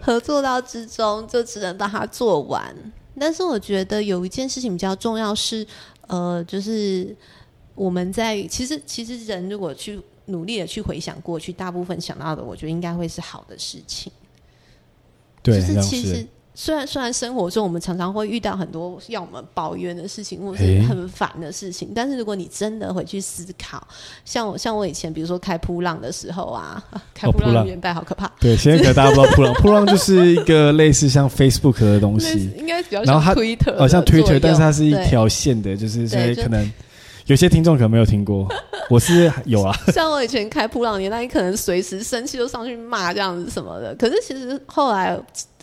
[0.00, 2.74] 合作到之中就只能把它做完。
[3.18, 5.66] 但是我觉得有一件事情比较重要是，
[6.08, 7.14] 呃，就是
[7.74, 10.00] 我们在其实其实人如果去。
[10.26, 14.12] 努力的去回想过去，大部分想到的，我觉得应该会是好的事情。
[15.42, 16.24] 对，就是其实
[16.62, 23.82] 虽然虽然生活中我们常常会遇到很多要我们抱怨的事情，或者是很烦的事情，欸、但是如果你真的回去思考，
[24.26, 26.84] 像我像我以前比如说开扑浪的时候啊，
[27.14, 28.30] 开扑浪年代好可怕。
[28.38, 36.70] 对，现在可能大家不知道扑浪，扑浪就是一个类似像 Facebook 的东西， 应该比较像 Twitter，好像 Twitter，但是它是一条线的，就是所以可能。
[37.30, 38.48] 有些听众可能没有听过，
[38.90, 39.72] 我是有啊。
[39.94, 43.94] 像我以前开普朗年代，你可能随时生气就上去骂这样子什么的。
[43.94, 45.16] 可是其实后来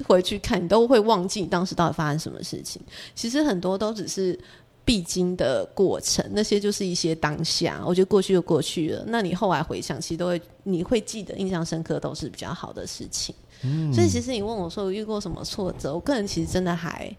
[0.07, 2.81] 回去看，你都会忘记你当时到底发生什么事情。
[3.13, 4.39] 其实很多都只是
[4.85, 9.03] 必经的过程，那些就是一些当下，我觉得过去就过去了。
[9.07, 13.35] 那你后来回想，其实都会，你会记得印象深刻，都是比较好的事情。
[13.63, 17.13] 嗯，所以其实你问我说我遇过什么挫折，我个人其实真的还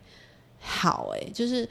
[0.59, 1.69] 好哎、欸，就是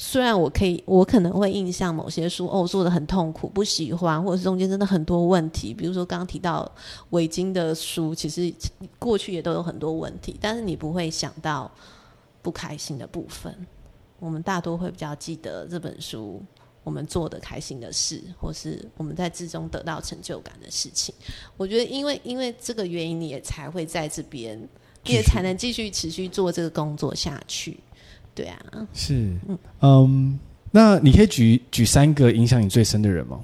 [0.00, 6.70] 虽然我可以，我可能会印象某些书哦做的很痛苦，不喜欢，或者是中间真的很多问题，比如说刚刚提到
[7.10, 8.54] 围巾的书，其实
[8.96, 11.68] 过去也都有很多问题，但是你不会想到
[12.40, 13.52] 不开心的部分。
[14.20, 16.40] 我们大多会比较记得这本书，
[16.84, 21.12] 我们做的开心的事，或是我们在之中得到成就感的事情。
[21.56, 24.56] 我觉得，因为因为这个原因，你也才会在这边，
[25.02, 27.80] 你也才能继续持续做这个工作下去。
[28.38, 30.38] 对啊，是，嗯，嗯，
[30.70, 33.40] 那你可以举举三个影响你最深的人吗？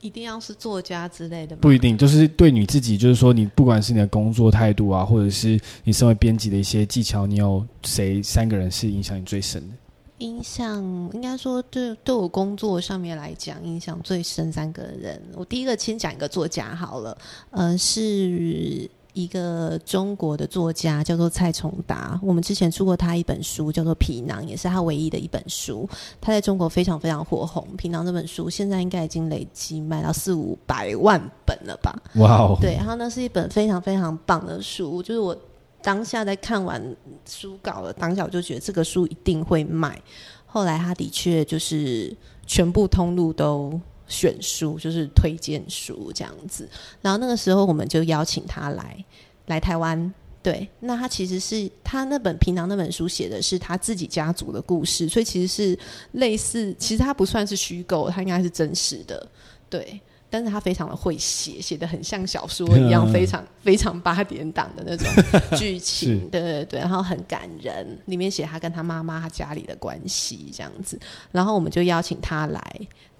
[0.00, 1.58] 一定要是作家之类的吗？
[1.60, 9.74] 不一定，就是对你自己，就是说你不管是你的工作态度啊，或者是你身为编辑的一些技巧，你有谁三个人是影响你最深的？
[10.18, 10.80] 影响
[11.12, 15.20] 应该说对对我工作上面来讲，影响最深三个人。
[15.34, 17.18] 我第一个先讲一个作家好了，
[17.50, 18.88] 呃，是。
[19.14, 25.88] 一个中国的作家叫做蔡崇达，我们之前出过他一本书，叫做《皮囊》，也是他唯一的一本书。
[26.20, 31.96] 他在中国非常非常火红，《皮囊》这本书现在应该已经累计卖到四五百万本了吧？
[32.16, 32.58] 哇哦！
[32.60, 35.36] 对，然后那是一本非常非常棒的书，就是我
[35.80, 36.82] 当下在看完
[37.24, 40.02] 书稿了，当下我就觉得这个书一定会卖。
[40.44, 42.12] 后来他的确就是
[42.46, 43.80] 全部通路都。
[44.14, 46.68] 选书就是推荐书这样子，
[47.02, 49.04] 然后那个时候我们就邀请他来
[49.46, 50.14] 来台湾。
[50.42, 55.78] 对，那他其实是他那本《平常》那本书写的是他自己家族的故事，所以其实是
[56.12, 59.26] 类似，其实他不算是虚构，他应该是真实的。
[59.68, 59.98] 对。
[60.30, 65.06] 但是他非常的会写，写的很像小说一样， 非常非常八点档的那种
[65.56, 67.96] 剧情，对对对，然后很感人。
[68.06, 70.98] 里面写他跟他妈妈他家里的关系这样子，
[71.30, 72.60] 然后我们就邀请他来，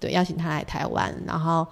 [0.00, 1.14] 对，邀请他来台湾。
[1.24, 1.64] 然后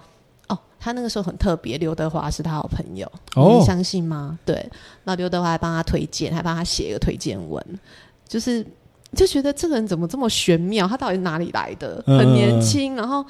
[0.47, 3.05] 哦，他那个时候很特别，刘德华是他好朋友，
[3.35, 4.39] 哦、你相信吗？
[4.45, 4.65] 对，
[5.03, 7.61] 那刘德华还帮他推荐，还帮他写一个推荐文，
[8.27, 8.65] 就是
[9.13, 10.87] 就觉得这个人怎么这么玄妙？
[10.87, 12.01] 他到底哪里来的？
[12.07, 13.25] 很年轻，然后。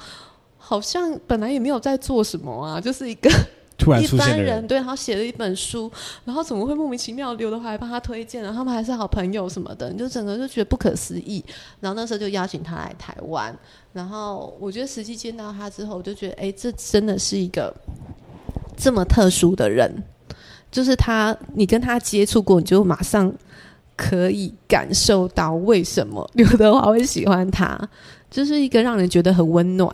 [0.66, 3.30] 好像本来也没有在做什么啊， 就是一个
[3.76, 5.90] 突然一般人，对，然后写了一本书，
[6.24, 11.44] 然后怎么会莫名其妙刘德华还帮他推荐，然后他们还是好朋友什么的，你就整个就觉得不可思议。
[11.80, 13.54] 然后那时候就邀请他来台湾，
[13.92, 17.74] 然后我觉得实际见到他之后，我就觉得，哎，这真的是一个
[18.76, 19.92] 这么特殊的人，
[20.70, 23.30] 就是他，你跟他接触过，你就马上
[23.96, 27.76] 可以感受到为什么刘德华会喜欢他，
[28.30, 29.92] 就是一个让人觉得很温暖。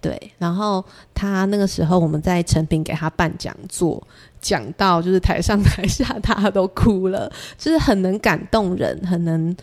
[0.00, 0.82] 对，然后
[1.12, 4.02] 他那个时候我们在成品给他办讲座，
[4.40, 9.54] 讲到就是台上台下 大家都哭了，就是很能感动人，很能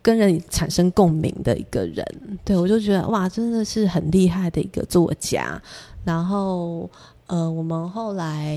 [0.00, 2.02] 跟人产生共鸣的一个人。
[2.42, 5.60] 对，我就觉得哇，真的是很厉害的一个作家。
[6.04, 6.88] 然后
[7.26, 8.56] 呃，我们后来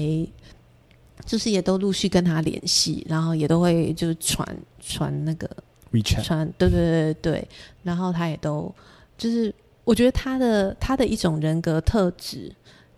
[1.26, 4.48] 就是也都陆续跟他联系，然后也都会就是传
[4.80, 5.50] 传那个
[5.92, 7.48] WeChat，传对对对对，
[7.84, 8.74] 然后他也都
[9.18, 9.54] 就是。
[9.86, 12.52] 我觉得他的他的一种人格特质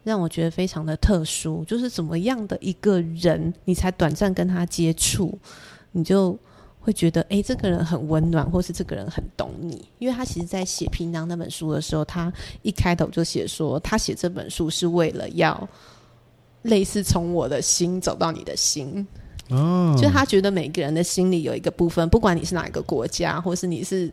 [0.03, 5.37] 让我觉得非常的特殊，就是怎么样的一个人，你才短暂跟他接触，
[5.91, 6.39] 你就
[6.79, 9.85] 会觉得，哎，这个人很温暖，或是这个人很懂你。
[9.99, 12.31] 因为他其实在写《平囊》那本书的时候，他
[12.61, 15.67] 一开头就写说，他写这本书是为了要
[16.61, 19.05] 类似从我的心走到你的心。
[19.49, 24.09] 哦，就他觉得每个人的心里有一个部分，不管你是哪一个国家，或是你是。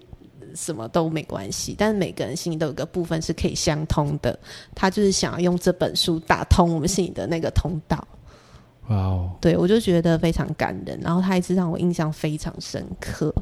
[0.54, 4.38] 什么都没关系，但是每个人心里都有个部分是可以相通的。
[4.74, 8.06] 他就是想要用这本书打通我们心里的那个通道。
[8.88, 9.30] 哇哦！
[9.40, 11.00] 对，我就觉得非常感人。
[11.00, 13.32] 然后他一直让我印象非常深刻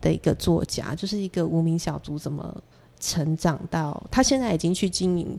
[0.00, 2.56] 的一个作家，就是一个无名小卒怎么
[3.00, 5.36] 成长到他现在已经去经营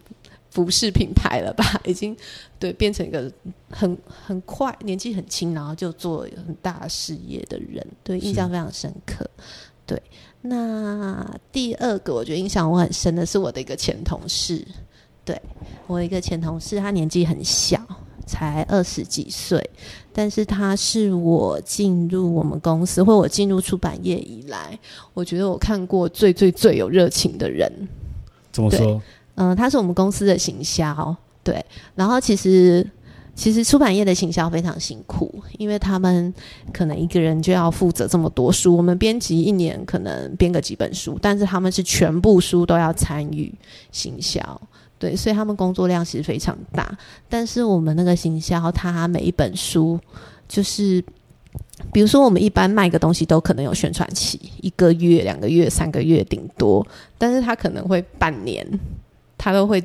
[0.49, 1.63] 服饰品牌了吧？
[1.87, 2.13] 已经
[2.59, 3.31] 对变成一个
[3.69, 7.87] 很很快年纪很轻，然后就做很大事业的人。
[8.03, 9.25] 对，印象非常深刻。
[9.85, 10.01] 对。
[10.45, 14.61] 那第二个，我觉得印象我很深的是我的一个前同事，
[15.23, 15.41] 对，
[15.87, 17.79] 我一个前同事，他年纪很小，
[18.25, 19.69] 才二十几岁，
[20.11, 24.77] 但是他是我进入我们公司或我进入出版业以来，
[25.13, 27.71] 我觉得我看过最最最有热情的人。
[28.51, 29.01] 怎么说？
[29.35, 31.65] 嗯、呃，他是我们公司的行销，对，
[31.95, 32.85] 然后其实。
[33.35, 36.31] 其实出版业的行销非常辛苦，因为他们
[36.71, 38.77] 可能一个人就要负责这么多书。
[38.77, 43.51] 我们编辑一年可能编个几本书，但是他们是全部书都要参与
[43.91, 44.61] 行销，
[44.99, 46.95] 对，所以他们工作量其实非常大。
[47.27, 49.99] 但是我们那个行销，他每一本书
[50.47, 51.03] 就是
[51.91, 56.85] 比如说我们一般卖个东西都可能有宣传期，一个月、两个月、三个月顶多，
[57.17, 58.63] 但是他可能会半年，
[59.39, 59.83] 他都会。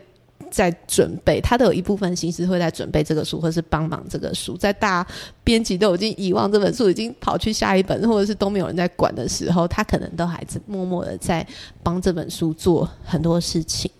[0.50, 4.56] 在准备，他都有一部分心思会在准备这个书，或是帮忙这个书。
[4.56, 5.06] 在大
[5.44, 11.46] 编辑都已经遗忘这本书，已经跑去下一本，或者是都没有人在管的时候，他可能都还在默默的在
[11.82, 13.90] 帮这本书做很多事情。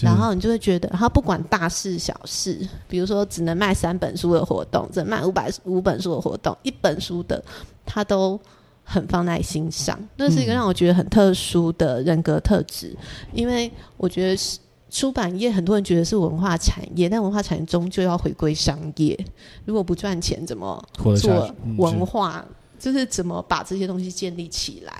[0.00, 2.56] 然后你就会觉得，他不管大事小事，
[2.88, 7.42] 比如说只能卖三本书的活动，只能卖五百五本书的活动，一本书的
[7.84, 8.38] 他都
[8.84, 9.98] 很放在心上。
[10.16, 12.98] 这是一个让我觉得很特殊的人格特质，嗯、
[13.32, 14.58] 因为我觉得是。
[14.88, 19.18] 出版业很多人觉得是文化产业，但文化产业终究要回归商业。
[19.64, 20.82] 如果不赚钱，怎么
[21.20, 22.44] 做文化？
[22.46, 24.92] 嗯、是就是怎么把这些东西建立起来？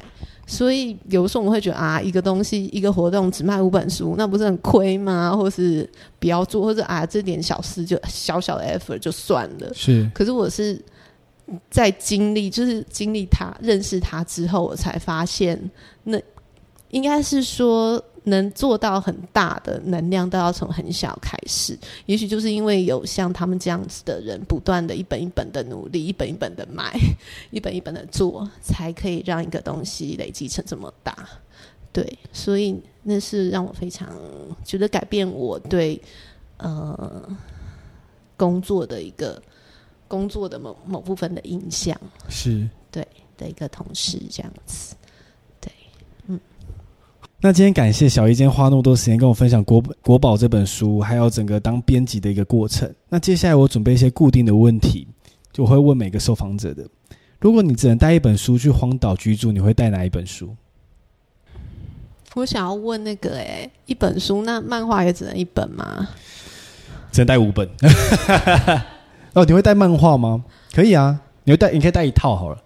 [0.44, 5.34] 所以有时候我们会觉得啊，一个东西一个活动只卖五本书，那不是很亏吗？
[5.36, 9.72] 或是不要做，或者啊，这点小事就小小的 effort 就算了。
[9.72, 10.10] 是。
[10.12, 10.82] 可是我是
[11.70, 15.70] 在经历，就是经历他认识他之后，我才发现，
[16.02, 16.20] 那
[16.90, 18.02] 应该是说。
[18.28, 21.78] 能做到很大的能量，都要从很小开始。
[22.06, 26.92] 也许就是因为有像他们这样子的人，不断的一本一本的努力，一本一本的买，
[27.52, 31.16] 一本一本的做，才可以让一个东西累积成这么大。
[31.92, 34.12] 对，所以那是让我非常
[34.64, 36.00] 觉得改变我对
[36.56, 37.28] 呃
[38.36, 39.40] 工作的一个
[40.08, 41.96] 工作的某某部分的印象。
[42.28, 43.06] 是对
[43.36, 44.96] 的一个同事这样子。
[47.38, 52.92] 那今天感谢小一今天花那么多时间跟我分享国国宝这本书，还有整个当编辑的一个过程。
[53.10, 55.06] 那接下来我准备一些固定的问题，
[55.52, 56.82] 就会问每个受访者的。
[57.38, 60.56] 如果你只能带一本书去荒岛居住，你会带哪一本书？
[62.34, 66.08] 我想要问那个、欸，诶，一本书，那漫画也只能一本吗？
[67.12, 67.68] 只能带五本。
[69.34, 70.42] 哦，你会带漫画吗？
[70.72, 72.62] 可以啊，你会带，你可以带一套好了。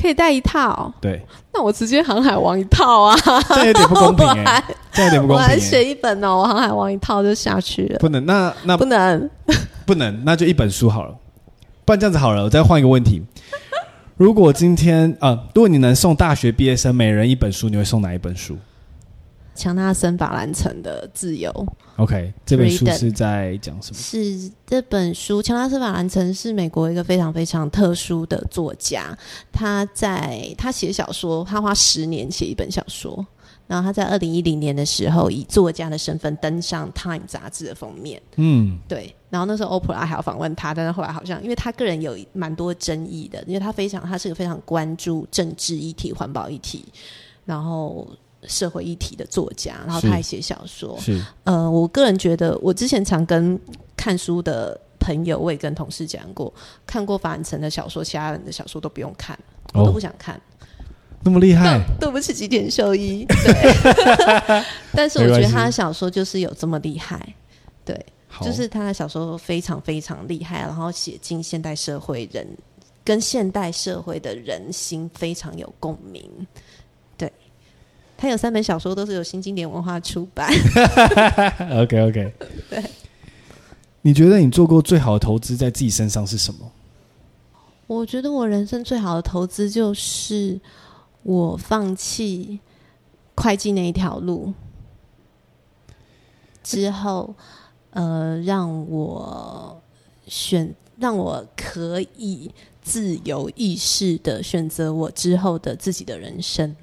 [0.00, 1.20] 可以带一套，对，
[1.52, 3.16] 那我直接航海王一套啊，
[3.50, 5.44] 这有点不公平哎， 这有点不公平。
[5.44, 7.98] 我还选一本哦，我航海王一套就下去了。
[7.98, 9.30] 不能，那那不能，
[9.84, 11.14] 不能，那就一本书好了。
[11.84, 13.22] 不然这样子好了，我再换一个问题。
[14.16, 18.56] 如果今天啊、呃，如果你能送大学毕业生每人一本书，你会送哪一本书？
[19.60, 21.50] 强纳森·法兰城的《自由》。
[21.96, 24.00] OK，这本书是在讲什么？
[24.00, 29.14] 是这本书，强纳森·法兰城是美国一个非常非常特殊的作家。
[29.52, 33.26] 他在他写小说，他花十年写一本小说。
[33.66, 38.20] 然后他在二零一零年的时候，以作家的身份登上《Time》杂志的封面。
[38.36, 39.14] 嗯，对。
[39.28, 46.86] 然后那时候欧普拉还要访问他，但是后来好像因为他个人有蛮多争议的，因为他非常他是个非常关注政治议题、环保议题，
[47.44, 48.08] 然后。
[48.46, 50.98] 社会议题的作家，然后他还写小说。
[51.00, 53.58] 是，呃，我个人觉得，我之前常跟
[53.96, 56.52] 看书的朋友，我也跟同事讲过，
[56.86, 59.38] 看过法兰城的小说，其他人的小说都不用看，
[59.74, 60.36] 我都不想看。
[60.36, 60.40] 哦、
[61.22, 61.78] 那么厉害？
[62.00, 63.24] 对不起，吉田秀一。
[63.28, 64.64] 对，
[64.94, 67.34] 但是我觉得他的小说就是有这么厉害。
[67.84, 68.06] 对，
[68.40, 72.46] 就是他的小说非常非常厉害，然后写进现代社会人
[73.04, 76.24] 跟现代社会的人心非常有共鸣。
[78.20, 80.52] 他有三本小说，都是由新经典文化出版。
[81.80, 82.34] OK OK，
[82.68, 82.84] 对。
[84.02, 86.70] 你觉得你做过最好的投资在自己身上是什么？
[87.86, 90.60] 我觉得我人生最好的投资就是
[91.22, 92.60] 我放弃
[93.36, 94.52] 会计那一条路
[96.62, 97.34] 之后，
[97.92, 99.80] 呃，让我
[100.26, 102.50] 选，让我可以
[102.82, 106.76] 自由意识的选择我之后的自己的人生。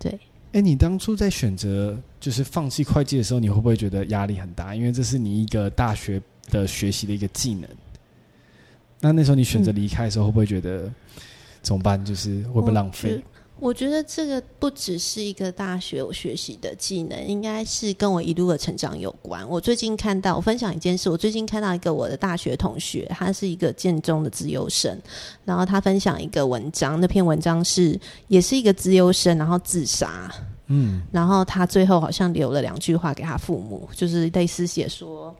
[0.00, 0.18] 对。
[0.52, 4.74] 哎，你当初在选择就是放弃会计的时候，你会不会觉得压力很大？
[4.74, 6.20] 因为这是你一个大学
[6.50, 7.68] 的学习的一个技能。
[9.00, 10.90] 那那时候你选择离开的时候，会不会觉得
[11.60, 12.02] 怎么办？
[12.04, 13.22] 就是会不会浪费？
[13.60, 19.46] 我觉得这个不只是一个大学我学习的技能，应该是跟我一路的成长有关。
[19.48, 24.96] 我最近看到，我分享一件事，我最近看到一个我的大学同学，他是一个建中的资优生，
[25.44, 27.98] 然后他分享一个文章，那篇文章是
[28.28, 30.32] 也是一个资优生，然后自杀，
[30.68, 35.34] 嗯，然后他最后好像留了两句话给他父母，就是类似写说。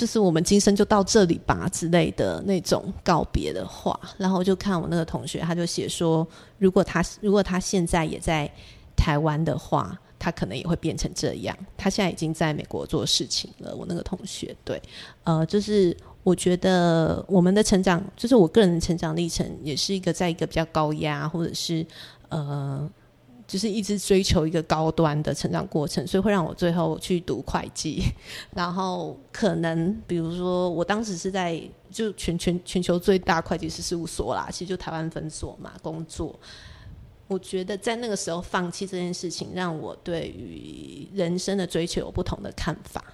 [0.00, 6.26] 就是我们今生就到这里吧之类的那种告别的话，然后就看我那个同学，他就写说，
[6.56, 8.50] 如果他如果他现在也在
[8.96, 11.54] 台湾的话，他可能也会变成这样。
[11.76, 13.76] 他现在已经在美国做事情了。
[13.76, 14.80] 我那个同学，对，
[15.24, 21.84] 呃，就是我觉得我们的成长，就是我个人的成长历程，也是一个在一个比较高压或者是
[22.30, 22.90] 呃。
[23.50, 28.00] 就是一直追求一个高端的成长过程，所以会让我最后去读会计。
[28.54, 36.38] 然后可能比如说，我当时是在就全全全球最大会计师事务所啦，其实就台湾分所嘛工作。
[37.26, 43.04] 我觉得在那个时候放弃这件事情，让我对于人生的追求有不同的看法。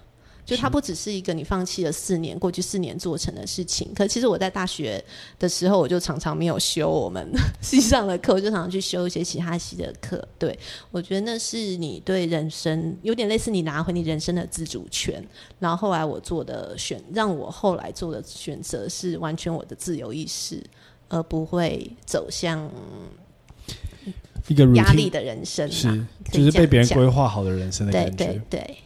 [0.47, 3.93] 就它不只是一个你放弃了四年，过去四年做成的事情。
[3.93, 5.05] 可其实我在大学
[5.41, 7.29] 的时候，我就常常没有修我们
[7.61, 10.27] 系上的课，我就常常去修一些其他系的课。
[10.39, 10.57] 对，
[10.93, 15.21] 我觉得那是你对人生有点类似你拿回你人生的自主权。
[15.59, 20.63] 然后后来我做的选，让我后来做的选择是完全我的自由意识，
[21.09, 22.71] 而不会走向
[24.47, 25.69] 一个压力的人生。
[25.69, 28.17] 是，就是被别人规划好的人生的感觉。
[28.17, 28.77] 对对对。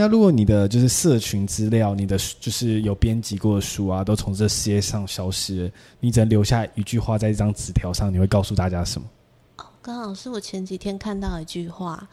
[0.00, 5.70] 那如果你的就是社群资料，你的就是有编辑过的书啊，都从这世界上消失了，
[6.00, 9.06] 你只能留下一句话在一张纸条上，你会告诉大家什么？
[9.58, 12.08] 哦，刚好是我前几天看到一句话，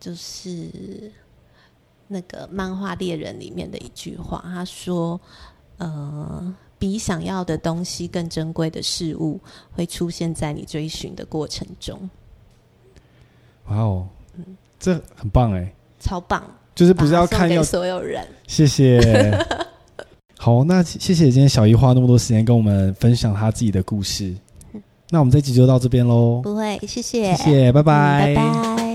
[0.00, 1.12] 就是
[2.08, 5.20] 那个漫画猎人里面的一句话，他说
[5.78, 9.40] ：“呃，比想要的东西更珍贵的事物，
[9.70, 12.10] 会出现在你追寻的过程中。”
[13.70, 14.44] 哇哦，嗯，
[14.80, 15.72] 这很棒哎。
[16.02, 16.42] 超棒，
[16.74, 18.26] 就是不是要看要所有人。
[18.46, 19.00] 谢谢。
[20.36, 24.34] 好，那谢谢今天小姨花那么多时间跟我们分享她自己的故事。
[25.08, 26.40] 那我们这集就到这边喽。
[26.42, 28.91] 不会，谢谢，谢谢，拜拜，嗯，拜拜。